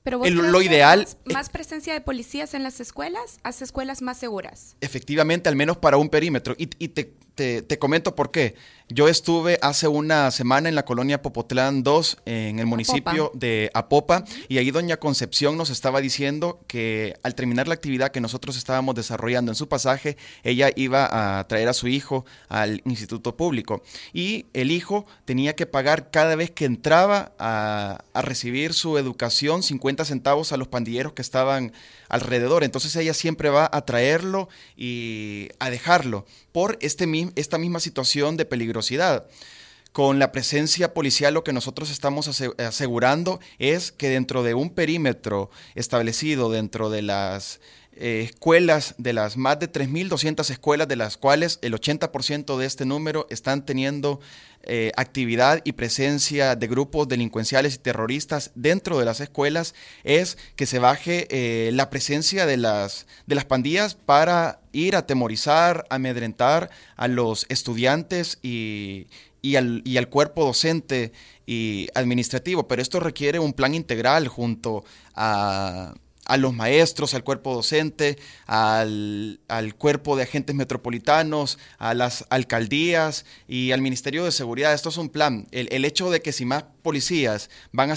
Pero 0.08 0.20
vos 0.20 0.30
lo 0.30 0.62
ideal 0.62 1.06
más, 1.26 1.50
presencia 1.50 1.92
de 1.92 2.00
policías 2.00 2.54
en 2.54 2.62
las 2.62 2.80
escuelas 2.80 3.40
hace 3.42 3.64
escuelas 3.64 4.00
más 4.00 4.16
seguras. 4.16 4.74
Efectivamente, 4.80 5.50
al 5.50 5.56
menos 5.56 5.76
para 5.76 5.98
un 5.98 6.08
perímetro. 6.08 6.54
Y, 6.56 6.70
y 6.78 6.88
te, 6.88 7.12
te, 7.38 7.78
comento 7.78 8.16
por 8.16 8.30
qué. 8.32 8.56
Yo 8.88 9.06
estuve 9.06 9.58
hace 9.60 9.86
una 9.86 10.30
semana 10.30 10.68
en 10.68 10.74
la 10.74 10.84
colonia 10.84 11.20
Popotlán 11.20 11.82
2, 11.82 12.18
en 12.24 12.58
el 12.58 12.64
municipio 12.66 13.30
de 13.34 13.70
Apopa, 13.74 14.24
y 14.48 14.56
ahí 14.56 14.70
doña 14.70 14.96
Concepción 14.96 15.58
nos 15.58 15.68
estaba 15.68 16.00
diciendo 16.00 16.58
que 16.66 17.14
al 17.22 17.34
terminar 17.34 17.68
la 17.68 17.74
actividad 17.74 18.10
que 18.10 18.22
nosotros 18.22 18.56
estábamos 18.56 18.94
desarrollando 18.94 19.52
en 19.52 19.56
su 19.56 19.68
pasaje, 19.68 20.16
ella 20.42 20.70
iba 20.74 21.38
a 21.38 21.46
traer 21.46 21.68
a 21.68 21.74
su 21.74 21.86
hijo 21.86 22.24
al 22.48 22.80
instituto 22.86 23.36
público. 23.36 23.82
Y 24.14 24.46
el 24.54 24.70
hijo 24.70 25.04
tenía 25.26 25.54
que 25.54 25.66
pagar 25.66 26.10
cada 26.10 26.34
vez 26.34 26.50
que 26.50 26.64
entraba 26.64 27.32
a, 27.38 28.04
a 28.14 28.22
recibir 28.22 28.72
su 28.72 28.96
educación 28.96 29.62
50 29.62 30.06
centavos 30.06 30.52
a 30.52 30.56
los 30.56 30.66
pandilleros 30.66 31.12
que 31.12 31.22
estaban 31.22 31.72
alrededor. 32.08 32.64
Entonces 32.64 32.96
ella 32.96 33.12
siempre 33.12 33.50
va 33.50 33.68
a 33.70 33.84
traerlo 33.84 34.48
y 34.76 35.50
a 35.58 35.68
dejarlo 35.68 36.24
por 36.58 36.76
este, 36.80 37.06
esta 37.36 37.56
misma 37.56 37.78
situación 37.78 38.36
de 38.36 38.44
peligrosidad. 38.44 39.28
Con 39.92 40.18
la 40.18 40.32
presencia 40.32 40.92
policial 40.92 41.34
lo 41.34 41.44
que 41.44 41.52
nosotros 41.52 41.88
estamos 41.88 42.42
asegurando 42.58 43.38
es 43.60 43.92
que 43.92 44.08
dentro 44.08 44.42
de 44.42 44.54
un 44.54 44.70
perímetro 44.70 45.50
establecido 45.76 46.50
dentro 46.50 46.90
de 46.90 47.02
las 47.02 47.60
eh, 47.92 48.22
escuelas, 48.28 48.96
de 48.98 49.12
las 49.12 49.36
más 49.36 49.60
de 49.60 49.70
3.200 49.70 50.50
escuelas, 50.50 50.88
de 50.88 50.96
las 50.96 51.16
cuales 51.16 51.60
el 51.62 51.74
80% 51.74 52.56
de 52.56 52.66
este 52.66 52.84
número 52.84 53.28
están 53.30 53.64
teniendo 53.64 54.18
eh, 54.64 54.92
actividad 54.96 55.60
y 55.64 55.72
presencia 55.72 56.54
de 56.54 56.66
grupos 56.66 57.08
delincuenciales 57.08 57.76
y 57.76 57.78
terroristas 57.78 58.50
dentro 58.54 58.98
de 58.98 59.04
las 59.04 59.20
escuelas, 59.20 59.74
es 60.04 60.38
que 60.56 60.66
se 60.66 60.78
baje 60.78 61.26
eh, 61.30 61.70
la 61.72 61.88
presencia 61.90 62.46
de 62.46 62.56
las, 62.56 63.06
de 63.26 63.34
las 63.34 63.44
pandillas 63.44 63.94
para 63.94 64.60
ir 64.78 64.96
a 64.96 65.00
atemorizar, 65.00 65.86
amedrentar 65.90 66.70
a 66.96 67.08
los 67.08 67.46
estudiantes 67.48 68.38
y, 68.42 69.06
al, 69.56 70.08
cuerpo 70.08 70.44
docente 70.44 71.12
y 71.46 71.88
administrativo, 71.94 72.68
pero 72.68 72.82
esto 72.82 73.00
requiere 73.00 73.38
un 73.38 73.52
plan 73.52 73.74
integral 73.74 74.28
junto 74.28 74.84
a 75.14 75.94
a 76.28 76.36
los 76.36 76.54
maestros, 76.54 77.14
al 77.14 77.24
cuerpo 77.24 77.54
docente, 77.54 78.18
al, 78.46 79.40
cuerpo 79.78 80.14
de 80.14 80.22
agentes 80.24 80.54
metropolitanos, 80.54 81.58
a 81.78 81.94
las 81.94 82.26
alcaldías 82.28 83.24
y 83.48 83.72
al 83.72 83.80
Ministerio 83.80 84.24
de 84.24 84.30
Seguridad. 84.30 84.74
Esto 84.74 84.90
es 84.90 84.98
un 84.98 85.08
plan. 85.08 85.48
El, 85.50 85.84
hecho 85.86 86.10
de 86.10 86.20
que 86.20 86.32
si 86.32 86.44
más 86.44 86.64
policías 86.82 87.48
van 87.72 87.90
a, 87.90 87.94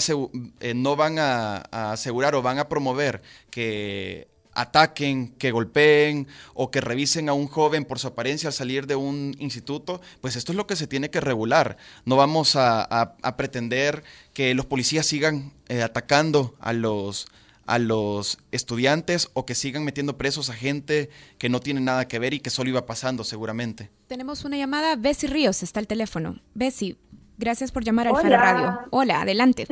eh, 0.60 0.72
no 0.74 0.96
van 0.96 1.18
a, 1.18 1.58
asegurar 1.92 2.34
o 2.34 2.42
van 2.42 2.58
a 2.58 2.68
promover 2.68 3.22
que 3.50 4.28
ataquen, 4.54 5.34
que 5.38 5.50
golpeen 5.50 6.26
o 6.54 6.70
que 6.70 6.80
revisen 6.80 7.28
a 7.28 7.32
un 7.32 7.46
joven 7.46 7.84
por 7.84 7.98
su 7.98 8.08
apariencia 8.08 8.48
al 8.48 8.52
salir 8.52 8.86
de 8.86 8.96
un 8.96 9.34
instituto, 9.38 10.00
pues 10.20 10.36
esto 10.36 10.52
es 10.52 10.56
lo 10.56 10.66
que 10.66 10.76
se 10.76 10.86
tiene 10.86 11.10
que 11.10 11.20
regular. 11.20 11.76
No 12.04 12.16
vamos 12.16 12.56
a, 12.56 13.16
pretender 13.36 14.04
que 14.34 14.54
los 14.54 14.66
policías 14.66 15.06
sigan 15.06 15.52
eh, 15.68 15.82
atacando 15.82 16.54
a 16.60 16.72
los, 16.72 17.26
a 17.66 17.78
los 17.78 18.38
estudiantes 18.50 19.30
o 19.34 19.46
que 19.46 19.54
sigan 19.54 19.84
metiendo 19.84 20.18
presos 20.18 20.50
a 20.50 20.54
gente 20.54 21.10
que 21.38 21.48
no 21.48 21.60
tiene 21.60 21.80
nada 21.80 22.08
que 22.08 22.18
ver 22.18 22.34
y 22.34 22.40
que 22.40 22.50
solo 22.50 22.70
iba 22.70 22.86
pasando 22.86 23.24
seguramente. 23.24 23.90
Tenemos 24.06 24.44
una 24.44 24.56
llamada, 24.56 24.96
Bessie 24.96 25.28
Ríos 25.28 25.62
está 25.62 25.80
el 25.80 25.86
teléfono. 25.86 26.40
Bessie, 26.54 26.96
gracias 27.38 27.72
por 27.72 27.84
llamar 27.84 28.08
al 28.08 28.16
Faro 28.16 28.36
Radio. 28.36 28.80
Hola, 28.90 29.22
adelante. 29.22 29.66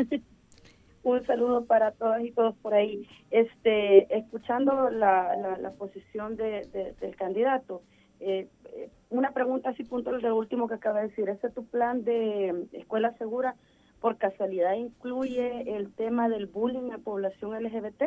Un 1.02 1.24
saludo 1.26 1.64
para 1.64 1.92
todas 1.92 2.22
y 2.22 2.30
todos 2.30 2.54
por 2.56 2.74
ahí. 2.74 3.06
Este, 3.30 4.14
escuchando 4.16 4.90
la, 4.90 5.36
la, 5.58 5.70
posición 5.72 6.36
de, 6.36 6.94
del 7.00 7.16
candidato, 7.16 7.82
eh, 8.20 8.48
eh, 8.66 8.90
una 9.08 9.32
pregunta 9.32 9.70
así 9.70 9.84
puntual 9.84 10.20
de 10.20 10.30
último 10.30 10.68
que 10.68 10.74
acaba 10.74 11.00
de 11.00 11.08
decir. 11.08 11.28
¿Ese 11.28 11.46
es 11.46 11.54
tu 11.54 11.64
plan 11.66 12.04
de 12.04 12.66
escuela 12.72 13.16
segura? 13.16 13.56
por 14.00 14.16
casualidad 14.16 14.74
incluye 14.74 15.76
el 15.76 15.92
tema 15.92 16.28
del 16.28 16.46
bullying 16.46 16.90
a 16.90 16.96
la 16.96 16.98
población 16.98 17.62
LGBT, 17.62 18.04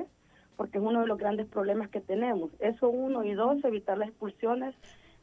porque 0.57 0.79
es 0.79 0.83
uno 0.83 1.01
de 1.01 1.07
los 1.07 1.17
grandes 1.17 1.47
problemas 1.47 1.89
que 1.89 2.01
tenemos. 2.01 2.51
Eso 2.59 2.89
uno 2.89 3.23
y 3.23 3.33
dos, 3.33 3.63
evitar 3.63 3.97
las 3.97 4.09
expulsiones 4.09 4.75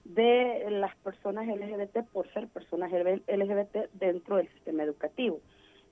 de 0.05 0.67
las 0.71 0.97
personas 0.97 1.47
LGBT 1.47 2.05
por 2.13 2.33
ser 2.33 2.49
personas 2.49 2.91
LGBT 2.93 3.91
dentro 3.95 4.37
del 4.37 4.49
sistema 4.49 4.85
educativo. 4.85 5.41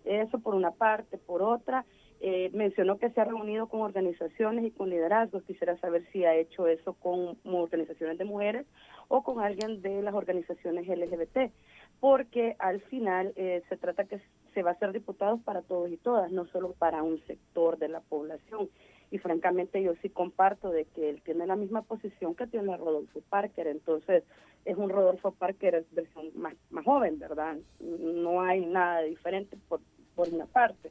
Eso 0.08 0.38
por 0.38 0.54
una 0.54 0.70
parte. 0.70 1.18
Por 1.18 1.42
otra, 1.42 1.84
eh, 2.20 2.50
mencionó 2.54 2.98
que 2.98 3.10
se 3.10 3.20
ha 3.20 3.24
reunido 3.24 3.68
con 3.68 3.82
organizaciones 3.82 4.64
y 4.64 4.70
con 4.70 4.88
liderazgos. 4.88 5.44
Quisiera 5.44 5.76
saber 5.76 6.06
si 6.12 6.24
ha 6.24 6.34
hecho 6.34 6.66
eso 6.66 6.94
con 6.94 7.36
organizaciones 7.44 8.16
de 8.16 8.24
mujeres 8.24 8.66
o 9.08 9.22
con 9.22 9.40
alguien 9.40 9.82
de 9.82 10.02
las 10.02 10.14
organizaciones 10.14 10.88
LGBT, 10.88 11.52
porque 12.00 12.56
al 12.58 12.80
final 12.80 13.32
eh, 13.36 13.62
se 13.68 13.76
trata 13.76 14.04
que 14.04 14.20
se 14.54 14.62
va 14.62 14.70
a 14.72 14.78
ser 14.78 14.92
diputados 14.92 15.40
para 15.42 15.62
todos 15.62 15.90
y 15.90 15.98
todas, 15.98 16.32
no 16.32 16.46
solo 16.46 16.72
para 16.72 17.02
un 17.02 17.20
sector 17.26 17.78
de 17.78 17.88
la 17.88 18.00
población. 18.00 18.68
Y 19.10 19.18
francamente 19.18 19.82
yo 19.82 19.94
sí 20.02 20.08
comparto 20.08 20.70
de 20.70 20.86
que 20.86 21.10
él 21.10 21.22
tiene 21.22 21.46
la 21.46 21.56
misma 21.56 21.82
posición 21.82 22.34
que 22.34 22.46
tiene 22.46 22.76
Rodolfo 22.76 23.20
Parker, 23.28 23.66
entonces 23.66 24.24
es 24.64 24.76
un 24.76 24.90
Rodolfo 24.90 25.32
Parker 25.32 25.86
versión 25.92 26.30
más, 26.34 26.54
más 26.70 26.84
joven, 26.84 27.18
¿verdad? 27.18 27.56
No 27.80 28.42
hay 28.42 28.66
nada 28.66 29.00
diferente 29.02 29.56
por, 29.68 29.80
por 30.18 30.28
una 30.34 30.46
parte. 30.46 30.90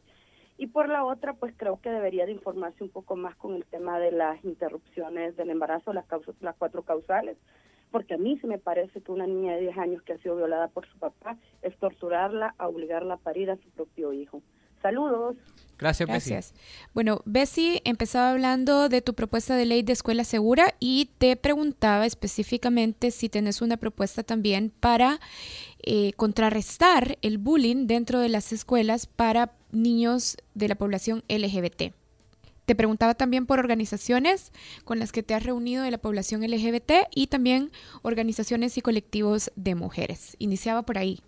Y 0.57 0.67
por 0.67 0.87
la 0.87 1.03
otra, 1.03 1.33
pues 1.33 1.53
creo 1.57 1.81
que 1.81 1.89
debería 1.89 2.25
de 2.25 2.31
informarse 2.31 2.81
un 2.81 2.89
poco 2.89 3.17
más 3.17 3.35
con 3.35 3.55
el 3.55 3.65
tema 3.65 3.99
de 3.99 4.13
las 4.13 4.41
interrupciones 4.45 5.35
del 5.35 5.49
embarazo, 5.49 5.91
las, 5.91 6.05
causas, 6.05 6.33
las 6.39 6.55
cuatro 6.55 6.83
causales, 6.83 7.35
porque 7.91 8.13
a 8.13 8.17
mí 8.17 8.39
se 8.39 8.47
me 8.47 8.57
parece 8.57 9.01
que 9.01 9.11
una 9.11 9.27
niña 9.27 9.55
de 9.55 9.63
10 9.63 9.77
años 9.79 10.01
que 10.03 10.13
ha 10.13 10.17
sido 10.19 10.37
violada 10.37 10.69
por 10.69 10.87
su 10.87 10.97
papá 10.97 11.37
es 11.61 11.77
torturarla 11.77 12.55
a 12.57 12.69
obligarla 12.69 13.15
a 13.15 13.17
parir 13.17 13.51
a 13.51 13.57
su 13.57 13.69
propio 13.71 14.13
hijo. 14.13 14.41
Saludos. 14.81 15.35
Gracias, 15.77 16.09
Gracias. 16.09 16.53
Bueno, 16.93 17.21
Bessie 17.25 17.81
empezaba 17.85 18.31
hablando 18.31 18.89
de 18.89 19.01
tu 19.01 19.13
propuesta 19.13 19.55
de 19.55 19.65
ley 19.65 19.83
de 19.83 19.93
escuela 19.93 20.23
segura 20.23 20.73
y 20.79 21.11
te 21.19 21.35
preguntaba 21.35 22.05
específicamente 22.05 23.11
si 23.11 23.29
tienes 23.29 23.61
una 23.61 23.77
propuesta 23.77 24.23
también 24.23 24.71
para 24.79 25.19
eh, 25.83 26.13
contrarrestar 26.13 27.17
el 27.21 27.37
bullying 27.37 27.85
dentro 27.85 28.19
de 28.19 28.29
las 28.29 28.53
escuelas 28.53 29.05
para 29.05 29.53
niños 29.71 30.37
de 30.55 30.67
la 30.67 30.75
población 30.75 31.23
LGBT. 31.29 31.93
te 32.65 32.75
preguntaba 32.75 33.13
también 33.13 33.45
por 33.45 33.59
organizaciones 33.59 34.51
con 34.83 34.99
las 34.99 35.11
que 35.11 35.23
te 35.23 35.33
has 35.35 35.43
reunido 35.43 35.83
de 35.83 35.91
la 35.91 35.99
población 35.99 36.41
LGBT 36.41 37.07
y 37.13 37.27
también 37.27 37.71
organizaciones 38.01 38.77
y 38.77 38.81
colectivos 38.81 39.51
de 39.55 39.75
mujeres. 39.75 40.35
Iniciaba 40.39 40.81
por 40.81 40.97
ahí. 40.97 41.21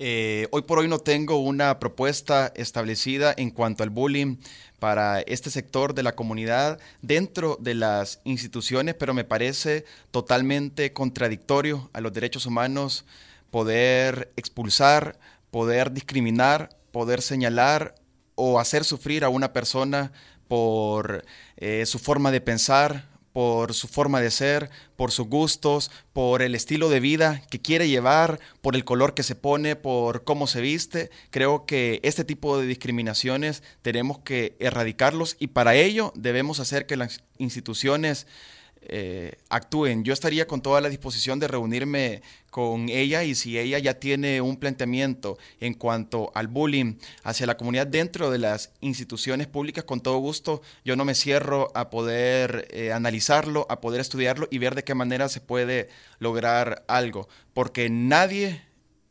Eh, 0.00 0.48
hoy 0.50 0.62
por 0.62 0.80
hoy 0.80 0.88
no 0.88 0.98
tengo 0.98 1.36
una 1.36 1.78
propuesta 1.78 2.52
establecida 2.56 3.32
en 3.36 3.50
cuanto 3.50 3.84
al 3.84 3.90
bullying 3.90 4.38
para 4.80 5.20
este 5.20 5.50
sector 5.50 5.94
de 5.94 6.02
la 6.02 6.16
comunidad 6.16 6.80
dentro 7.00 7.56
de 7.60 7.74
las 7.74 8.20
instituciones, 8.24 8.96
pero 8.96 9.14
me 9.14 9.22
parece 9.22 9.84
totalmente 10.10 10.92
contradictorio 10.92 11.90
a 11.92 12.00
los 12.00 12.12
derechos 12.12 12.44
humanos 12.44 13.04
poder 13.52 14.32
expulsar, 14.36 15.16
poder 15.52 15.92
discriminar, 15.92 16.70
poder 16.90 17.22
señalar 17.22 17.94
o 18.34 18.58
hacer 18.58 18.82
sufrir 18.82 19.22
a 19.22 19.28
una 19.28 19.52
persona 19.52 20.10
por 20.48 21.24
eh, 21.56 21.86
su 21.86 22.00
forma 22.00 22.32
de 22.32 22.40
pensar, 22.40 23.13
por 23.34 23.74
su 23.74 23.88
forma 23.88 24.20
de 24.20 24.30
ser, 24.30 24.70
por 24.94 25.10
sus 25.10 25.26
gustos, 25.26 25.90
por 26.12 26.40
el 26.40 26.54
estilo 26.54 26.88
de 26.88 27.00
vida 27.00 27.42
que 27.50 27.60
quiere 27.60 27.88
llevar, 27.88 28.38
por 28.62 28.76
el 28.76 28.84
color 28.84 29.12
que 29.12 29.24
se 29.24 29.34
pone, 29.34 29.74
por 29.74 30.22
cómo 30.22 30.46
se 30.46 30.60
viste. 30.60 31.10
Creo 31.30 31.66
que 31.66 31.98
este 32.04 32.24
tipo 32.24 32.56
de 32.56 32.68
discriminaciones 32.68 33.64
tenemos 33.82 34.20
que 34.20 34.54
erradicarlos 34.60 35.34
y 35.40 35.48
para 35.48 35.74
ello 35.74 36.12
debemos 36.14 36.60
hacer 36.60 36.86
que 36.86 36.96
las 36.96 37.24
instituciones 37.36 38.28
eh, 38.88 39.36
actúen. 39.48 40.04
Yo 40.04 40.12
estaría 40.12 40.46
con 40.46 40.60
toda 40.60 40.80
la 40.80 40.88
disposición 40.88 41.38
de 41.38 41.48
reunirme 41.48 42.22
con 42.50 42.88
ella 42.88 43.24
y 43.24 43.34
si 43.34 43.58
ella 43.58 43.78
ya 43.78 43.94
tiene 43.94 44.40
un 44.40 44.56
planteamiento 44.56 45.38
en 45.60 45.74
cuanto 45.74 46.30
al 46.34 46.48
bullying 46.48 46.94
hacia 47.22 47.46
la 47.46 47.56
comunidad 47.56 47.86
dentro 47.86 48.30
de 48.30 48.38
las 48.38 48.70
instituciones 48.80 49.46
públicas, 49.46 49.84
con 49.84 50.00
todo 50.00 50.18
gusto, 50.18 50.62
yo 50.84 50.94
no 50.94 51.04
me 51.04 51.14
cierro 51.14 51.72
a 51.74 51.90
poder 51.90 52.68
eh, 52.70 52.92
analizarlo, 52.92 53.66
a 53.68 53.80
poder 53.80 54.00
estudiarlo 54.00 54.46
y 54.50 54.58
ver 54.58 54.74
de 54.74 54.84
qué 54.84 54.94
manera 54.94 55.28
se 55.28 55.40
puede 55.40 55.88
lograr 56.18 56.84
algo, 56.86 57.28
porque 57.54 57.90
nadie 57.90 58.62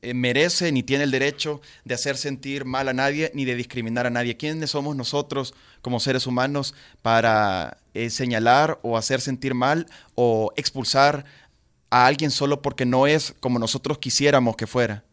eh, 0.03 0.13
merece 0.13 0.69
ni 0.73 0.83
tiene 0.83 1.05
el 1.05 1.11
derecho 1.11 1.61
de 1.85 1.95
hacer 1.95 2.17
sentir 2.17 2.65
mal 2.65 2.89
a 2.89 2.93
nadie 2.93 3.31
ni 3.33 3.45
de 3.45 3.55
discriminar 3.55 4.05
a 4.05 4.09
nadie. 4.09 4.35
¿Quiénes 4.35 4.71
somos 4.71 4.97
nosotros 4.97 5.53
como 5.81 6.01
seres 6.01 6.27
humanos 6.27 6.75
para 7.01 7.77
eh, 7.93 8.09
señalar 8.09 8.79
o 8.81 8.97
hacer 8.97 9.21
sentir 9.21 9.53
mal 9.53 9.87
o 10.15 10.51
expulsar 10.57 11.23
a 11.89 12.05
alguien 12.05 12.31
solo 12.31 12.61
porque 12.61 12.85
no 12.85 13.07
es 13.07 13.33
como 13.39 13.59
nosotros 13.59 13.97
quisiéramos 13.97 14.57
que 14.57 14.67
fuera? 14.67 15.05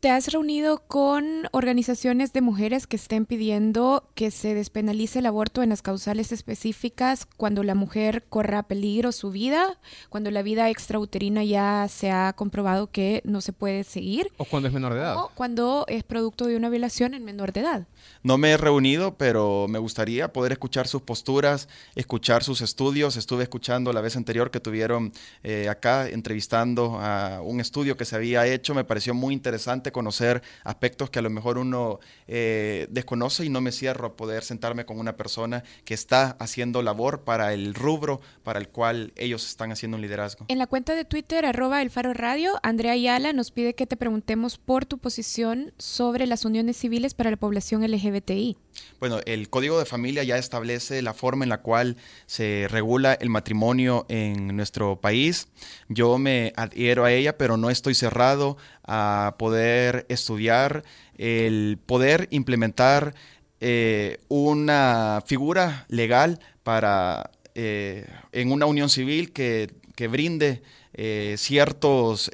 ¿Te 0.00 0.10
has 0.10 0.28
reunido 0.28 0.78
con 0.86 1.48
organizaciones 1.50 2.32
de 2.32 2.40
mujeres 2.40 2.86
que 2.86 2.94
estén 2.94 3.26
pidiendo 3.26 4.08
que 4.14 4.30
se 4.30 4.54
despenalice 4.54 5.18
el 5.18 5.26
aborto 5.26 5.60
en 5.60 5.70
las 5.70 5.82
causales 5.82 6.30
específicas 6.30 7.26
cuando 7.36 7.64
la 7.64 7.74
mujer 7.74 8.24
corra 8.28 8.62
peligro 8.62 9.10
su 9.10 9.32
vida, 9.32 9.76
cuando 10.08 10.30
la 10.30 10.42
vida 10.42 10.70
extrauterina 10.70 11.42
ya 11.42 11.88
se 11.88 12.12
ha 12.12 12.32
comprobado 12.34 12.92
que 12.92 13.22
no 13.24 13.40
se 13.40 13.52
puede 13.52 13.82
seguir? 13.82 14.30
¿O 14.36 14.44
cuando 14.44 14.68
es 14.68 14.74
menor 14.74 14.94
de 14.94 15.00
edad? 15.00 15.16
O 15.16 15.32
cuando 15.34 15.84
es 15.88 16.04
producto 16.04 16.46
de 16.46 16.56
una 16.56 16.68
violación 16.68 17.14
en 17.14 17.24
menor 17.24 17.52
de 17.52 17.60
edad. 17.62 17.88
No 18.22 18.38
me 18.38 18.52
he 18.52 18.56
reunido, 18.56 19.16
pero 19.16 19.66
me 19.68 19.80
gustaría 19.80 20.32
poder 20.32 20.52
escuchar 20.52 20.86
sus 20.86 21.02
posturas, 21.02 21.68
escuchar 21.96 22.44
sus 22.44 22.60
estudios. 22.60 23.16
Estuve 23.16 23.42
escuchando 23.42 23.92
la 23.92 24.00
vez 24.00 24.16
anterior 24.16 24.52
que 24.52 24.60
tuvieron 24.60 25.12
eh, 25.42 25.68
acá 25.68 26.08
entrevistando 26.08 27.00
a 27.00 27.40
un 27.42 27.60
estudio 27.60 27.96
que 27.96 28.04
se 28.04 28.14
había 28.14 28.46
hecho. 28.46 28.76
Me 28.76 28.84
pareció 28.84 29.12
muy 29.12 29.34
interesante 29.34 29.87
conocer 29.92 30.42
aspectos 30.64 31.10
que 31.10 31.18
a 31.18 31.22
lo 31.22 31.30
mejor 31.30 31.58
uno 31.58 32.00
eh, 32.26 32.86
desconoce 32.90 33.44
y 33.44 33.48
no 33.48 33.60
me 33.60 33.72
cierro 33.72 34.08
a 34.08 34.16
poder 34.16 34.44
sentarme 34.44 34.84
con 34.84 34.98
una 34.98 35.16
persona 35.16 35.64
que 35.84 35.94
está 35.94 36.36
haciendo 36.38 36.82
labor 36.82 37.24
para 37.24 37.52
el 37.52 37.74
rubro 37.74 38.20
para 38.42 38.58
el 38.58 38.68
cual 38.68 39.12
ellos 39.16 39.46
están 39.46 39.72
haciendo 39.72 39.96
un 39.96 40.02
liderazgo. 40.02 40.46
En 40.48 40.58
la 40.58 40.66
cuenta 40.66 40.94
de 40.94 41.04
Twitter, 41.04 41.46
arroba 41.46 41.82
el 41.82 41.90
faro 41.90 42.14
radio, 42.14 42.58
Andrea 42.62 42.92
Ayala 42.92 43.32
nos 43.32 43.50
pide 43.50 43.74
que 43.74 43.86
te 43.86 43.96
preguntemos 43.96 44.58
por 44.58 44.86
tu 44.86 44.98
posición 44.98 45.72
sobre 45.78 46.26
las 46.26 46.44
uniones 46.44 46.76
civiles 46.76 47.14
para 47.14 47.30
la 47.30 47.36
población 47.36 47.82
LGBTI. 47.82 48.56
Bueno, 49.00 49.20
el 49.26 49.48
Código 49.48 49.78
de 49.78 49.84
Familia 49.84 50.24
ya 50.24 50.38
establece 50.38 51.02
la 51.02 51.14
forma 51.14 51.44
en 51.44 51.50
la 51.50 51.60
cual 51.62 51.96
se 52.26 52.66
regula 52.68 53.14
el 53.14 53.30
matrimonio 53.30 54.06
en 54.08 54.56
nuestro 54.56 55.00
país. 55.00 55.48
Yo 55.88 56.18
me 56.18 56.52
adhiero 56.56 57.04
a 57.04 57.12
ella, 57.12 57.38
pero 57.38 57.56
no 57.56 57.70
estoy 57.70 57.94
cerrado 57.94 58.56
a 58.84 59.36
poder 59.38 60.04
estudiar, 60.08 60.84
el 61.16 61.78
poder 61.86 62.26
implementar 62.30 63.14
eh, 63.60 64.18
una 64.28 65.22
figura 65.26 65.86
legal 65.88 66.40
para 66.62 67.30
eh, 67.54 68.06
en 68.32 68.52
una 68.52 68.66
unión 68.66 68.88
civil 68.88 69.32
que, 69.32 69.70
brinde 70.08 70.62
eh, 70.94 71.34
ciertos 71.38 72.30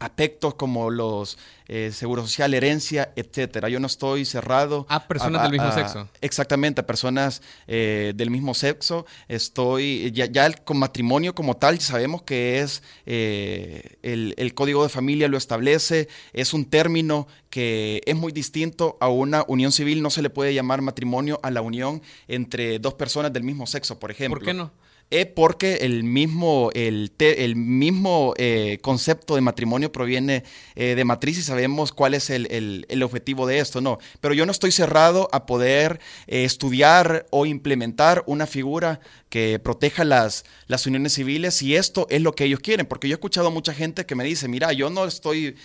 aspectos 0.00 0.54
como 0.54 0.90
los 0.90 1.38
eh, 1.68 1.92
seguro 1.92 2.22
social, 2.22 2.52
herencia, 2.54 3.12
etcétera. 3.14 3.68
Yo 3.68 3.78
no 3.78 3.86
estoy 3.86 4.24
cerrado 4.24 4.86
a 4.88 5.06
personas 5.06 5.42
del 5.42 5.52
mismo 5.52 5.70
sexo. 5.70 6.08
Exactamente, 6.20 6.80
a 6.80 6.86
personas 6.86 7.42
eh, 7.68 8.12
del 8.16 8.30
mismo 8.30 8.54
sexo. 8.54 9.06
Estoy 9.28 10.10
ya, 10.12 10.26
ya, 10.26 10.50
con 10.52 10.78
matrimonio 10.78 11.34
como 11.34 11.56
tal 11.56 11.78
sabemos 11.80 12.22
que 12.22 12.60
es 12.60 12.82
eh, 13.06 13.98
el, 14.02 14.34
el, 14.36 14.54
código 14.54 14.82
de 14.82 14.88
familia 14.88 15.28
lo 15.28 15.36
establece. 15.36 16.08
Es 16.32 16.54
un 16.54 16.64
término 16.64 17.28
que 17.50 18.00
es 18.06 18.16
muy 18.16 18.32
distinto 18.32 18.96
a 19.00 19.08
una 19.08 19.44
unión 19.46 19.70
civil. 19.70 20.02
No 20.02 20.10
se 20.10 20.22
le 20.22 20.30
puede 20.30 20.54
llamar 20.54 20.80
matrimonio 20.80 21.38
a 21.42 21.50
la 21.50 21.60
unión 21.60 22.02
entre 22.26 22.78
dos 22.78 22.94
personas 22.94 23.32
del 23.34 23.44
mismo 23.44 23.66
sexo, 23.66 23.98
por 23.98 24.10
ejemplo. 24.10 24.40
¿Por 24.40 24.46
qué 24.46 24.54
no? 24.54 24.72
Es 25.10 25.26
porque 25.26 25.78
el 25.82 26.04
mismo, 26.04 26.70
el, 26.72 27.12
el 27.18 27.56
mismo 27.56 28.32
eh, 28.36 28.78
concepto 28.80 29.34
de 29.34 29.40
matrimonio 29.40 29.90
proviene 29.90 30.44
eh, 30.76 30.94
de 30.94 31.04
matriz 31.04 31.36
y 31.38 31.42
sabemos 31.42 31.92
cuál 31.92 32.14
es 32.14 32.30
el, 32.30 32.86
objetivo 33.02 33.46
de 33.46 33.58
esto, 33.58 33.80
¿no? 33.80 33.98
Pero 34.20 34.34
yo 34.34 34.46
no 34.46 34.52
estoy 34.52 34.70
cerrado 34.70 35.28
a 35.32 35.46
poder 35.46 36.00
eh, 36.28 36.44
estudiar 36.44 37.26
o 37.30 37.44
implementar 37.44 38.22
una 38.26 38.46
figura 38.46 39.00
que 39.30 39.58
proteja 39.58 40.04
las, 40.04 40.44
las 40.66 40.86
uniones 40.86 41.14
civiles 41.14 41.54
si 41.54 41.74
esto 41.74 42.06
es 42.10 42.20
lo 42.20 42.34
que 42.34 42.44
ellos 42.44 42.60
quieren, 42.60 42.86
porque 42.86 43.08
yo 43.08 43.14
he 43.14 43.16
escuchado 43.16 43.48
a 43.48 43.50
mucha 43.50 43.74
gente 43.74 44.06
que 44.06 44.14
me 44.14 44.24
dice, 44.24 44.46
mira, 44.48 44.72
yo 44.72 44.90
no 44.90 45.06
estoy, 45.06 45.56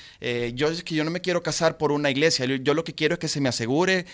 yo 0.53 0.69
es 0.69 0.84
que 0.84 0.95
yo 0.95 1.03
no 1.03 1.12
me 1.12 1.21
quiero 1.21 1.41
casar 1.41 1.77
por 1.77 1.91
una 1.91 2.12
iglesia, 2.12 2.45
yo, 2.45 2.73
lo 2.73 2.84
que 2.84 2.93
quiero 2.93 3.13
es 3.13 3.19
que 3.19 3.27
se 3.27 3.41
me 3.41 3.49
asegure 3.49 4.05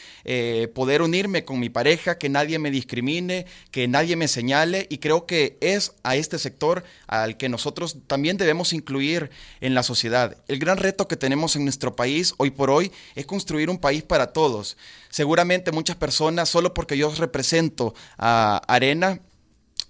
poder 0.74 1.02
unirme 1.02 1.44
con 1.44 1.60
mi 1.60 1.70
pareja, 1.70 2.17
que 2.17 2.30
nadie 2.30 2.60
me 2.60 2.72
discrimine, 2.72 3.46
que 3.72 3.89
nadie 3.89 4.15
me 4.15 4.30
señale 4.30 4.88
y 4.89 5.00
creo 5.00 5.20
que 5.25 5.57
es 5.62 5.93
a 6.03 6.15
este 6.15 6.39
sector 6.39 6.84
al 7.07 7.38
que 7.38 7.49
nosotros 7.49 7.97
también 8.07 8.38
debemos 8.38 8.73
incluir 8.73 9.31
en 9.60 9.73
la 9.73 9.84
sociedad. 9.84 10.38
El 10.47 10.60
gran 10.60 10.77
reto 10.77 11.07
que 11.07 11.17
tenemos 11.17 11.55
en 11.55 11.63
nuestro 11.63 11.95
país 11.95 12.34
hoy 12.38 12.51
por 12.51 12.69
hoy 12.69 12.91
es 13.15 13.25
construir 13.25 13.69
un 13.69 13.77
país 13.77 14.03
para 14.03 14.34
todos. 14.34 14.77
Seguramente 15.10 15.71
muchas 15.71 15.95
personas, 15.95 16.49
solo 16.49 16.73
porque 16.73 16.97
yo 16.97 17.13
represento 17.15 17.93
a 18.17 18.62
Arena, 18.67 19.21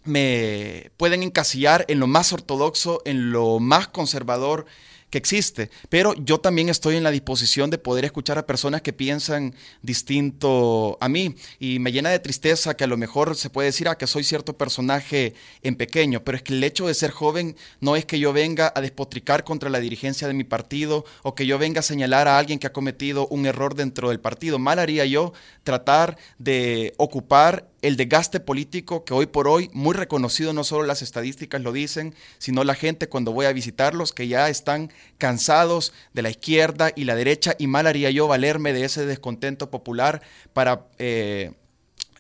me 0.04 0.92
pueden 0.98 1.24
encasillar 1.24 1.86
en 1.88 2.00
lo 2.00 2.08
más 2.08 2.34
ortodoxo, 2.34 3.02
en 3.06 3.32
lo 3.32 3.60
más 3.60 3.88
conservador 3.88 4.66
que 5.12 5.18
existe. 5.18 5.70
Pero 5.90 6.16
yo 6.16 6.40
también 6.40 6.70
estoy 6.70 6.96
en 6.96 7.04
la 7.04 7.12
disposición 7.12 7.70
de 7.70 7.78
poder 7.78 8.06
escuchar 8.06 8.40
a 8.40 8.48
personas 8.48 8.82
que 8.82 8.94
piensan 8.94 9.54
distinto 9.84 10.98
a 11.00 11.10
mí. 11.10 11.36
Y 11.60 11.78
me 11.80 11.92
llena 11.92 12.10
de 12.10 12.20
tristeza 12.20 12.76
que 12.76 12.86
a 12.86 12.88
lo 12.88 12.98
mejor 12.98 13.36
se 13.36 13.50
puede 13.52 13.68
decir, 13.68 13.88
ah, 13.88 13.98
que 13.98 14.08
soy 14.08 14.24
cierto 14.24 14.58
personaje 14.58 15.36
en 15.62 15.76
pequeño. 15.76 16.24
Pero 16.24 16.38
es 16.38 16.44
que 16.44 16.54
el 16.54 16.64
hecho 16.64 16.88
de 16.88 16.94
ser 16.96 17.12
joven 17.12 17.56
no 17.82 17.96
es 17.96 18.06
que 18.06 18.18
yo 18.18 18.34
venga 18.34 18.72
a 18.74 18.82
despotricar 18.82 19.44
contra 19.44 19.70
la 19.70 19.80
dirigencia 19.80 20.28
de 20.28 20.34
mi 20.34 20.46
partido 20.46 21.06
o 21.24 21.36
que 21.36 21.46
yo 21.46 21.60
venga 21.60 21.82
a 21.82 21.84
señalar 21.84 22.28
a 22.28 22.38
alguien 22.38 22.58
que 22.58 22.68
ha 22.68 22.74
cometido 22.74 23.28
un 23.28 23.46
error 23.46 23.76
dentro 23.76 24.10
del 24.10 24.22
partido. 24.22 24.58
Mal 24.58 24.80
haría 24.80 25.06
yo 25.06 25.34
tratar 25.64 26.18
de 26.40 26.94
ocupar 26.98 27.71
el 27.82 27.98
desgaste 27.98 28.40
político 28.40 29.04
que 29.06 29.14
hoy 29.14 29.26
por 29.26 29.48
hoy, 29.48 29.70
muy 29.74 29.94
reconocido, 29.96 30.54
no 30.54 30.64
solo 30.64 30.86
las 30.86 31.02
estadísticas 31.02 31.62
lo 31.62 31.72
dicen, 31.72 32.14
sino 32.38 32.64
la 32.64 32.76
gente 32.76 33.10
cuando 33.10 33.32
voy 33.32 33.46
a 33.46 33.54
visitarlos, 33.54 34.14
que 34.14 34.28
ya 34.28 34.50
están 34.50 34.92
cansados 35.18 35.94
de 36.14 36.22
la 36.22 36.30
izquierda 36.30 36.92
y 36.96 37.06
la 37.06 37.16
derecha, 37.16 37.56
y 37.58 37.68
mal 37.68 37.88
haría 37.88 38.12
yo 38.12 38.28
valerme 38.28 38.74
de 38.74 38.86
ese 38.86 39.06
descontento 39.06 39.70
popular 39.70 40.22
para... 40.54 40.88
Eh, 41.00 41.52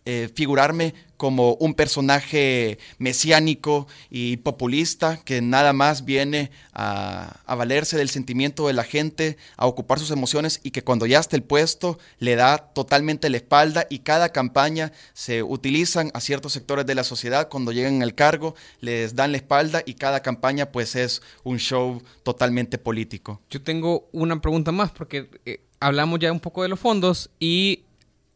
eh, 0.03 0.29
figurarme 0.33 0.95
como 1.15 1.53
un 1.59 1.75
personaje 1.75 2.79
mesiánico 2.97 3.87
y 4.09 4.37
populista 4.37 5.17
que 5.23 5.39
nada 5.39 5.73
más 5.73 6.05
viene 6.05 6.49
a, 6.73 7.39
valerse 7.45 7.95
del 7.95 8.09
sentimiento 8.09 8.65
de 8.65 8.73
la 8.73 8.83
gente, 8.83 9.37
a 9.57 9.67
ocupar 9.67 9.99
sus 9.99 10.09
emociones 10.09 10.59
y 10.63 10.71
que 10.71 10.83
cuando 10.83 11.05
ya 11.05 11.19
está 11.19 11.35
el 11.35 11.43
puesto 11.43 11.99
le 12.17 12.35
da 12.35 12.57
totalmente 12.57 13.29
la 13.29 13.37
espalda 13.37 13.85
y 13.91 13.99
cada 13.99 14.29
campaña 14.29 14.91
se 15.13 15.43
utilizan 15.43 16.09
a 16.15 16.19
ciertos 16.19 16.53
sectores 16.53 16.87
de 16.87 16.95
la 16.95 17.03
sociedad 17.03 17.49
cuando 17.49 17.71
llegan 17.71 18.01
al 18.01 18.15
cargo, 18.15 18.55
les 18.79 19.15
dan 19.15 19.33
la 19.33 19.37
espalda 19.37 19.83
y 19.85 19.93
cada 19.93 20.21
campaña 20.21 20.71
pues 20.71 20.95
es 20.95 21.21
un 21.43 21.59
show 21.59 22.01
totalmente 22.23 22.79
político. 22.79 23.39
Yo 23.51 23.61
tengo 23.61 24.09
una 24.11 24.41
pregunta 24.41 24.71
más 24.71 24.89
porque 24.89 25.29
eh, 25.45 25.61
hablamos 25.79 26.19
ya 26.19 26.31
un 26.31 26.39
poco 26.39 26.63
de 26.63 26.69
los 26.69 26.79
fondos 26.79 27.29
y 27.39 27.83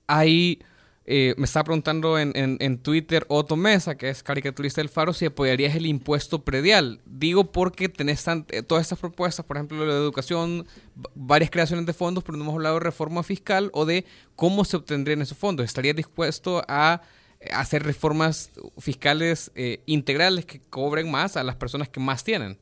hay 0.06 0.60
eh, 1.08 1.36
me 1.38 1.46
estaba 1.46 1.65
preguntando 1.65 2.18
en, 2.18 2.32
en, 2.36 2.78
Twitter 2.80 3.28
Otto 3.30 3.56
Mesa, 3.56 3.96
que 3.96 4.10
es 4.10 4.24
caricaturista 4.24 4.82
del 4.82 4.89
Faro, 4.89 5.13
si 5.13 5.26
apoyarías 5.26 5.76
el 5.76 5.86
impuesto 5.86 6.44
predial. 6.44 7.00
Digo 7.06 7.52
porque 7.52 7.89
tenés 7.89 8.26
eh, 8.28 8.63
todas 8.63 8.82
estas 8.82 8.98
propuestas, 8.98 9.46
por 9.46 9.58
ejemplo, 9.58 9.86
de 9.86 9.91
educación, 9.91 10.65
varias 11.13 11.52
creaciones 11.52 11.86
de 11.86 11.94
fondos, 11.94 12.24
pero 12.24 12.38
no 12.38 12.44
hemos 12.46 12.56
hablado 12.56 12.76
de 12.76 12.86
reforma 12.86 13.22
fiscal 13.22 13.70
o 13.74 13.86
de 13.86 14.04
cómo 14.36 14.65
se 14.65 14.78
obtendrían 14.78 15.22
esos 15.22 15.38
fondos. 15.38 15.65
¿Estarías 15.65 15.96
dispuesto 15.96 16.63
a 16.68 17.04
eh, 17.39 17.50
hacer 17.54 17.84
reformas 17.84 18.50
fiscales 18.80 19.52
integrales 19.86 20.46
que 20.46 20.60
cobren 20.60 21.12
más 21.12 21.38
a 21.38 21.44
las 21.44 21.56
personas 21.56 21.88
que 21.88 22.00
más 22.00 22.24
tienen? 22.24 22.58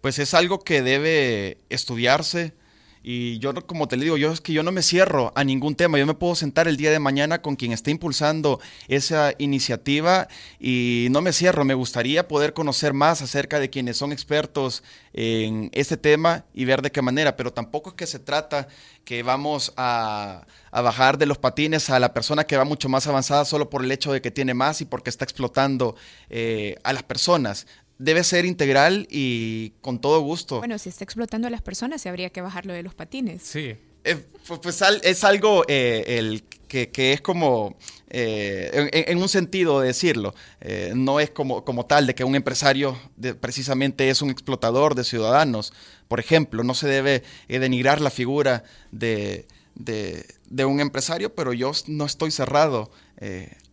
Pues 0.00 0.18
es 0.18 0.34
algo 0.34 0.58
que 0.58 0.82
debe 0.82 1.58
estudiarse 1.68 2.54
y 3.06 3.38
yo, 3.38 3.52
como 3.66 3.86
te 3.86 3.98
digo, 3.98 4.16
yo 4.16 4.32
es 4.32 4.40
que 4.40 4.54
yo 4.54 4.62
no 4.62 4.72
me 4.72 4.82
cierro 4.82 5.30
a 5.36 5.44
ningún 5.44 5.74
tema. 5.74 5.98
Yo 5.98 6.06
me 6.06 6.14
puedo 6.14 6.34
sentar 6.34 6.68
el 6.68 6.78
día 6.78 6.90
de 6.90 6.98
mañana 6.98 7.42
con 7.42 7.54
quien 7.54 7.72
esté 7.72 7.90
impulsando 7.90 8.60
esa 8.88 9.34
iniciativa 9.36 10.26
y 10.58 11.08
no 11.10 11.20
me 11.20 11.34
cierro. 11.34 11.66
Me 11.66 11.74
gustaría 11.74 12.26
poder 12.28 12.54
conocer 12.54 12.94
más 12.94 13.20
acerca 13.20 13.60
de 13.60 13.68
quienes 13.68 13.98
son 13.98 14.10
expertos 14.10 14.82
en 15.12 15.68
este 15.74 15.98
tema 15.98 16.46
y 16.54 16.64
ver 16.64 16.80
de 16.80 16.92
qué 16.92 17.02
manera. 17.02 17.36
Pero 17.36 17.52
tampoco 17.52 17.90
es 17.90 17.96
que 17.96 18.06
se 18.06 18.20
trata 18.20 18.68
que 19.04 19.22
vamos 19.22 19.74
a, 19.76 20.46
bajar 20.72 21.18
de 21.18 21.26
los 21.26 21.36
patines 21.36 21.90
a 21.90 22.00
la 22.00 22.14
persona 22.14 22.44
que 22.44 22.56
va 22.56 22.64
mucho 22.64 22.88
más 22.88 23.06
avanzada 23.06 23.44
solo 23.44 23.68
por 23.68 23.84
el 23.84 23.92
hecho 23.92 24.12
de 24.12 24.22
que 24.22 24.30
tiene 24.30 24.54
más 24.54 24.80
y 24.80 24.86
porque 24.86 25.10
está 25.10 25.24
explotando 25.24 25.94
eh, 26.30 26.76
a 26.82 26.94
las 26.94 27.02
personas 27.02 27.66
debe 27.98 28.24
ser 28.24 28.44
integral 28.44 29.06
y 29.10 29.70
con 29.80 30.00
todo 30.00 30.20
gusto. 30.20 30.58
Bueno, 30.58 30.78
si 30.78 30.88
está 30.88 31.04
explotando 31.04 31.48
a 31.48 31.50
las 31.50 31.62
personas, 31.62 32.02
se 32.02 32.08
habría 32.08 32.30
que 32.30 32.40
bajarlo 32.40 32.72
de 32.72 32.82
los 32.82 32.94
patines. 32.94 33.42
Sí. 33.42 33.76
Eh, 34.04 34.22
pues 34.62 34.82
es 35.02 35.24
algo 35.24 35.64
eh, 35.66 36.04
el 36.18 36.44
que, 36.68 37.12
es 37.12 37.20
como, 37.20 37.76
eh, 38.10 38.90
en, 38.92 39.18
un 39.18 39.28
sentido 39.28 39.80
de 39.80 39.86
decirlo, 39.86 40.34
no 40.92 41.20
es 41.20 41.30
como, 41.30 41.64
como 41.64 41.86
tal 41.86 42.08
de 42.08 42.16
que 42.16 42.24
un 42.24 42.34
empresario 42.34 42.98
precisamente 43.40 44.10
es 44.10 44.22
un 44.22 44.30
explotador 44.30 44.96
de 44.96 45.04
ciudadanos. 45.04 45.72
Por 46.08 46.18
ejemplo, 46.18 46.64
no 46.64 46.74
se 46.74 46.88
debe 46.88 47.22
denigrar 47.46 48.00
la 48.00 48.10
figura 48.10 48.64
de, 48.90 49.46
de, 49.74 50.24
un 50.64 50.80
empresario, 50.80 51.34
pero 51.34 51.52
yo 51.52 51.72
no 51.88 52.04
estoy 52.04 52.30
cerrado 52.30 52.90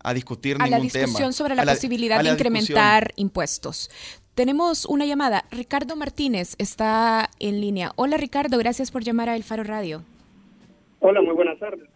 a 0.03 0.13
discutir 0.13 0.55
a 0.59 0.65
ningún 0.65 0.71
la 0.71 0.79
discusión 0.79 1.33
sobre 1.33 1.55
la, 1.55 1.63
posibilidad 1.65 2.23
de 2.23 2.29
incrementar 2.29 3.11
impuestos. 3.15 3.89
Tenemos 4.35 4.85
una 4.85 5.05
llamada. 5.05 5.43
Ricardo 5.51 5.95
Martínez 5.95 6.55
está 6.57 7.29
en 7.39 7.59
línea. 7.59 7.91
Hola 7.97 8.17
Ricardo, 8.17 8.57
gracias 8.57 8.89
por 8.89 9.03
llamar 9.03 9.29
a 9.29 9.35
El 9.35 9.43
Faro 9.43 9.63
Radio. 9.63 10.03
Hola, 10.99 11.21
muy 11.21 11.33
buenas 11.33 11.59
tardes. 11.59 11.89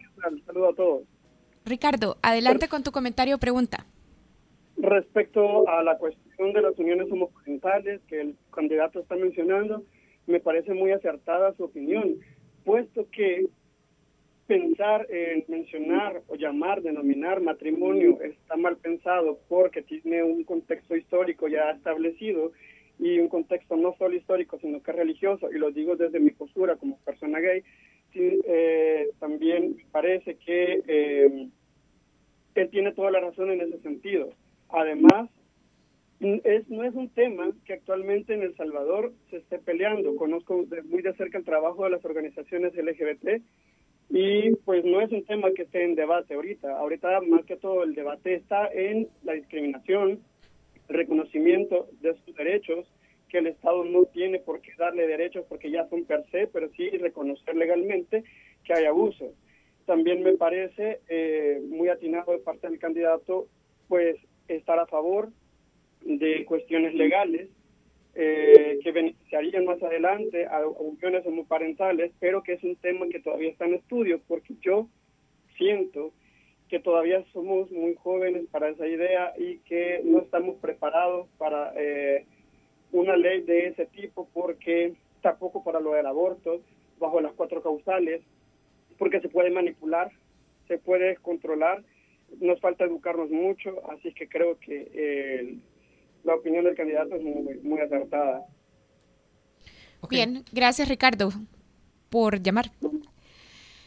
Saludo 0.44 0.70
a 0.70 0.74
todos. 0.74 1.02
Ricardo, 1.64 2.18
adelante 2.22 2.68
con 2.68 2.82
tu 2.82 2.92
comentario 2.92 3.36
o 3.36 3.38
pregunta. 3.38 3.86
Respecto 4.76 5.68
a 5.68 5.82
la 5.82 5.96
cuestión 5.96 6.52
de 6.52 6.60
las 6.60 6.78
uniones 6.78 7.10
homoparentales 7.10 8.00
que 8.08 8.20
el 8.20 8.36
candidato 8.52 9.00
está 9.00 9.16
mencionando, 9.16 9.82
me 10.26 10.38
parece 10.38 10.74
muy 10.74 10.92
acertada 10.92 11.54
su 11.56 11.64
opinión, 11.64 12.16
puesto 12.64 13.06
que 13.10 13.46
pensar 14.46 15.06
en 15.10 15.44
mencionar 15.48 16.22
o 16.28 16.36
llamar, 16.36 16.82
denominar 16.82 17.40
matrimonio 17.40 18.20
está 18.22 18.56
mal 18.56 18.76
pensado 18.76 19.38
porque 19.48 19.82
tiene 19.82 20.22
un 20.22 20.44
contexto 20.44 20.96
histórico 20.96 21.48
ya 21.48 21.70
establecido 21.70 22.52
y 22.98 23.18
un 23.18 23.28
contexto 23.28 23.76
no 23.76 23.94
solo 23.98 24.14
histórico, 24.16 24.58
sino 24.58 24.82
que 24.82 24.92
religioso, 24.92 25.50
y 25.52 25.58
lo 25.58 25.70
digo 25.70 25.96
desde 25.96 26.20
mi 26.20 26.30
postura 26.30 26.76
como 26.76 26.98
persona 27.00 27.40
gay, 27.40 27.62
eh, 28.14 29.10
también 29.18 29.76
parece 29.92 30.36
que 30.36 30.82
eh, 30.86 31.48
él 32.54 32.70
tiene 32.70 32.92
toda 32.92 33.10
la 33.10 33.20
razón 33.20 33.50
en 33.50 33.60
ese 33.60 33.78
sentido. 33.80 34.30
Además, 34.70 35.28
es, 36.20 36.68
no 36.70 36.84
es 36.84 36.94
un 36.94 37.10
tema 37.10 37.50
que 37.66 37.74
actualmente 37.74 38.32
en 38.32 38.42
El 38.42 38.56
Salvador 38.56 39.12
se 39.28 39.36
esté 39.36 39.58
peleando. 39.58 40.16
Conozco 40.16 40.64
muy 40.88 41.02
de 41.02 41.12
cerca 41.14 41.36
el 41.36 41.44
trabajo 41.44 41.84
de 41.84 41.90
las 41.90 42.04
organizaciones 42.04 42.74
LGBT 42.74 43.42
y 44.08 44.54
pues 44.64 44.84
no 44.84 45.00
es 45.00 45.10
un 45.10 45.24
tema 45.24 45.50
que 45.52 45.62
esté 45.62 45.84
en 45.84 45.94
debate 45.94 46.34
ahorita. 46.34 46.78
Ahorita 46.78 47.20
más 47.22 47.44
que 47.44 47.56
todo 47.56 47.82
el 47.82 47.94
debate 47.94 48.34
está 48.34 48.68
en 48.72 49.08
la 49.24 49.32
discriminación, 49.32 50.20
el 50.88 50.94
reconocimiento 50.94 51.88
de 52.00 52.14
sus 52.24 52.34
derechos, 52.36 52.86
que 53.28 53.38
el 53.38 53.48
Estado 53.48 53.84
no 53.84 54.04
tiene 54.04 54.38
por 54.38 54.60
qué 54.60 54.70
darle 54.78 55.08
derechos 55.08 55.44
porque 55.48 55.70
ya 55.70 55.88
son 55.88 56.04
per 56.04 56.24
se, 56.30 56.46
pero 56.46 56.68
sí 56.76 56.88
reconocer 56.90 57.56
legalmente 57.56 58.22
que 58.64 58.72
hay 58.72 58.84
abusos. 58.84 59.32
También 59.84 60.22
me 60.22 60.36
parece 60.36 61.00
eh, 61.08 61.60
muy 61.68 61.88
atinado 61.88 62.32
de 62.32 62.38
parte 62.38 62.68
del 62.68 62.78
candidato 62.78 63.48
pues 63.88 64.16
estar 64.48 64.78
a 64.78 64.86
favor 64.86 65.30
de 66.02 66.44
cuestiones 66.44 66.94
legales 66.94 67.48
eh, 68.18 68.78
que 68.82 68.92
beneficiarían 68.92 69.66
más 69.66 69.82
adelante 69.82 70.46
a 70.46 70.66
uniones 70.66 71.26
homoparentales, 71.26 72.12
pero 72.18 72.42
que 72.42 72.54
es 72.54 72.64
un 72.64 72.76
tema 72.76 73.06
que 73.08 73.20
todavía 73.20 73.50
está 73.50 73.66
en 73.66 73.74
estudio, 73.74 74.22
porque 74.26 74.54
yo 74.62 74.88
siento 75.58 76.12
que 76.70 76.80
todavía 76.80 77.22
somos 77.34 77.70
muy 77.70 77.94
jóvenes 77.94 78.46
para 78.50 78.70
esa 78.70 78.86
idea 78.86 79.34
y 79.36 79.58
que 79.58 80.00
no 80.02 80.20
estamos 80.20 80.56
preparados 80.56 81.28
para 81.36 81.74
eh, 81.76 82.24
una 82.90 83.16
ley 83.16 83.42
de 83.42 83.68
ese 83.68 83.84
tipo, 83.84 84.28
porque 84.32 84.94
tampoco 85.20 85.62
para 85.62 85.80
lo 85.80 85.92
del 85.92 86.06
aborto, 86.06 86.62
bajo 86.98 87.20
las 87.20 87.34
cuatro 87.34 87.62
causales, 87.62 88.22
porque 88.98 89.20
se 89.20 89.28
puede 89.28 89.50
manipular, 89.50 90.10
se 90.68 90.78
puede 90.78 91.16
controlar, 91.16 91.82
nos 92.40 92.60
falta 92.60 92.84
educarnos 92.84 93.30
mucho, 93.30 93.82
así 93.90 94.12
que 94.14 94.26
creo 94.26 94.58
que 94.58 94.88
eh, 94.94 95.58
la 96.26 96.34
opinión 96.34 96.64
del 96.64 96.74
candidato 96.74 97.14
es 97.14 97.62
muy, 97.62 97.80
acertada. 97.80 98.44
Bien, 100.10 100.44
gracias 100.52 100.88
Ricardo 100.88 101.32
por 102.10 102.42
llamar. 102.42 102.70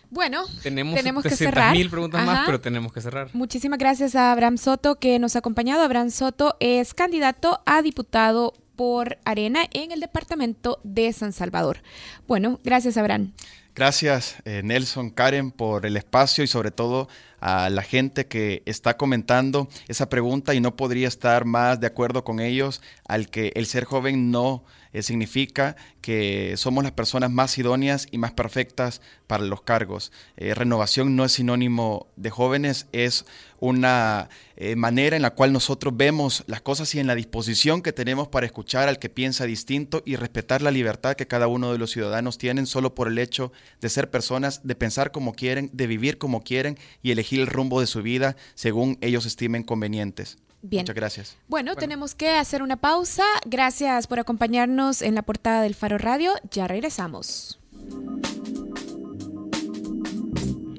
Bueno, 0.10 0.43
tenemos, 0.63 0.95
tenemos 0.95 1.23
que 1.23 1.30
cerrar. 1.30 1.73
mil 1.73 1.89
preguntas 1.89 2.25
más, 2.25 2.45
pero 2.45 2.60
tenemos 2.60 2.91
que 2.91 3.02
cerrar. 3.02 3.30
Muchísimas 3.34 3.78
gracias 3.78 4.15
a 4.15 4.32
Abraham 4.32 4.58
Soto 4.58 4.95
que 4.95 5.19
nos 5.19 5.36
ha 5.36 5.39
acompañado. 5.39 5.84
Abraham 5.84 6.10
Soto 6.10 6.56
es 6.60 6.93
candidato 6.93 7.62
a 7.65 7.82
diputado 7.82 8.54
por 8.75 9.17
Arena 9.25 9.65
en 9.71 9.91
el 9.91 9.99
departamento 9.99 10.80
de 10.84 11.12
San 11.13 11.34
Salvador. 11.34 11.84
Bueno, 12.28 12.60
gracias 12.63 12.97
Abraham. 12.97 13.34
Gracias 13.75 14.38
eh, 14.45 14.62
Nelson, 14.63 15.12
Karen, 15.12 15.52
por 15.52 15.86
el 15.86 15.95
espacio 15.95 16.43
y 16.43 16.47
sobre 16.47 16.71
todo 16.71 17.08
a 17.39 17.69
la 17.69 17.82
gente 17.82 18.28
que 18.28 18.63
está 18.65 18.97
comentando 18.97 19.67
esa 19.88 20.10
pregunta 20.10 20.54
y 20.54 20.62
no 20.62 20.75
podría 20.75 21.08
estar 21.08 21.45
más 21.45 21.80
de 21.80 21.88
acuerdo 21.88 22.23
con 22.23 22.39
ellos 22.39 22.82
al 23.08 23.30
que 23.30 23.52
el 23.56 23.65
ser 23.65 23.86
joven 23.86 24.32
no 24.32 24.63
eh, 24.91 25.04
significa 25.04 25.75
que 26.02 26.56
somos 26.58 26.84
las 26.84 26.93
personas 26.93 27.30
más 27.30 27.56
idóneas 27.60 28.08
y 28.10 28.17
más 28.17 28.32
perfectas 28.32 29.02
para 29.28 29.43
los 29.43 29.62
cargos. 29.62 30.12
Eh, 30.38 30.56
renovación 30.56 31.15
no 31.15 31.25
es 31.25 31.34
sinónimo 31.34 32.08
de 32.15 32.32
jóvenes, 32.32 32.88
es 32.91 33.25
una 33.60 34.30
eh, 34.56 34.75
manera 34.75 35.15
en 35.15 35.21
la 35.21 35.32
cual 35.32 35.54
nosotros 35.54 35.95
vemos 35.95 36.43
las 36.47 36.62
cosas 36.62 36.95
y 36.95 36.99
en 36.99 37.06
la 37.06 37.13
disposición 37.13 37.84
que 37.84 37.93
tenemos 37.93 38.30
para 38.30 38.47
escuchar 38.47 38.89
al 38.89 38.97
que 38.97 39.10
piensa 39.10 39.45
distinto 39.45 40.02
y 40.06 40.15
respetar 40.15 40.62
la 40.63 40.71
libertad 40.71 41.15
que 41.15 41.28
cada 41.28 41.47
uno 41.47 41.71
de 41.71 41.78
los 41.78 41.91
ciudadanos 41.91 42.38
tienen 42.38 42.65
solo 42.65 42.95
por 42.95 43.10
el 43.10 43.19
hecho 43.19 43.52
de 43.82 43.89
ser 43.89 44.10
personas, 44.10 44.65
de 44.65 44.75
pensar 44.75 45.12
como 45.12 45.34
quieren, 45.34 45.69
de 45.73 45.86
vivir 45.86 46.17
como 46.17 46.41
quieren 46.41 46.80
y 47.04 47.12
elegir 47.12 47.28
el 47.37 47.47
rumbo 47.47 47.79
de 47.79 47.87
su 47.87 48.01
vida 48.01 48.35
según 48.55 48.97
ellos 49.01 49.25
estimen 49.25 49.63
convenientes. 49.63 50.37
Bien. 50.61 50.81
Muchas 50.81 50.95
gracias. 50.95 51.37
Bueno, 51.47 51.75
tenemos 51.75 52.15
que 52.15 52.29
hacer 52.31 52.61
una 52.61 52.77
pausa. 52.77 53.23
Gracias 53.45 54.07
por 54.07 54.19
acompañarnos 54.19 55.01
en 55.01 55.15
la 55.15 55.21
portada 55.21 55.61
del 55.61 55.75
Faro 55.75 55.97
Radio. 55.97 56.33
Ya 56.51 56.67
regresamos. 56.67 57.59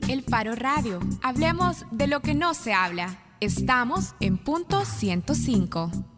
El 0.09 0.23
Faro 0.23 0.55
Radio. 0.55 1.01
Hablemos 1.23 1.85
de 1.93 2.09
lo 2.09 2.21
que 2.21 2.35
no 2.35 2.53
se 2.53 2.73
habla. 2.73 3.23
Estamos 3.41 4.15
en 4.21 4.37
punto 4.37 4.85
105. 4.85 6.10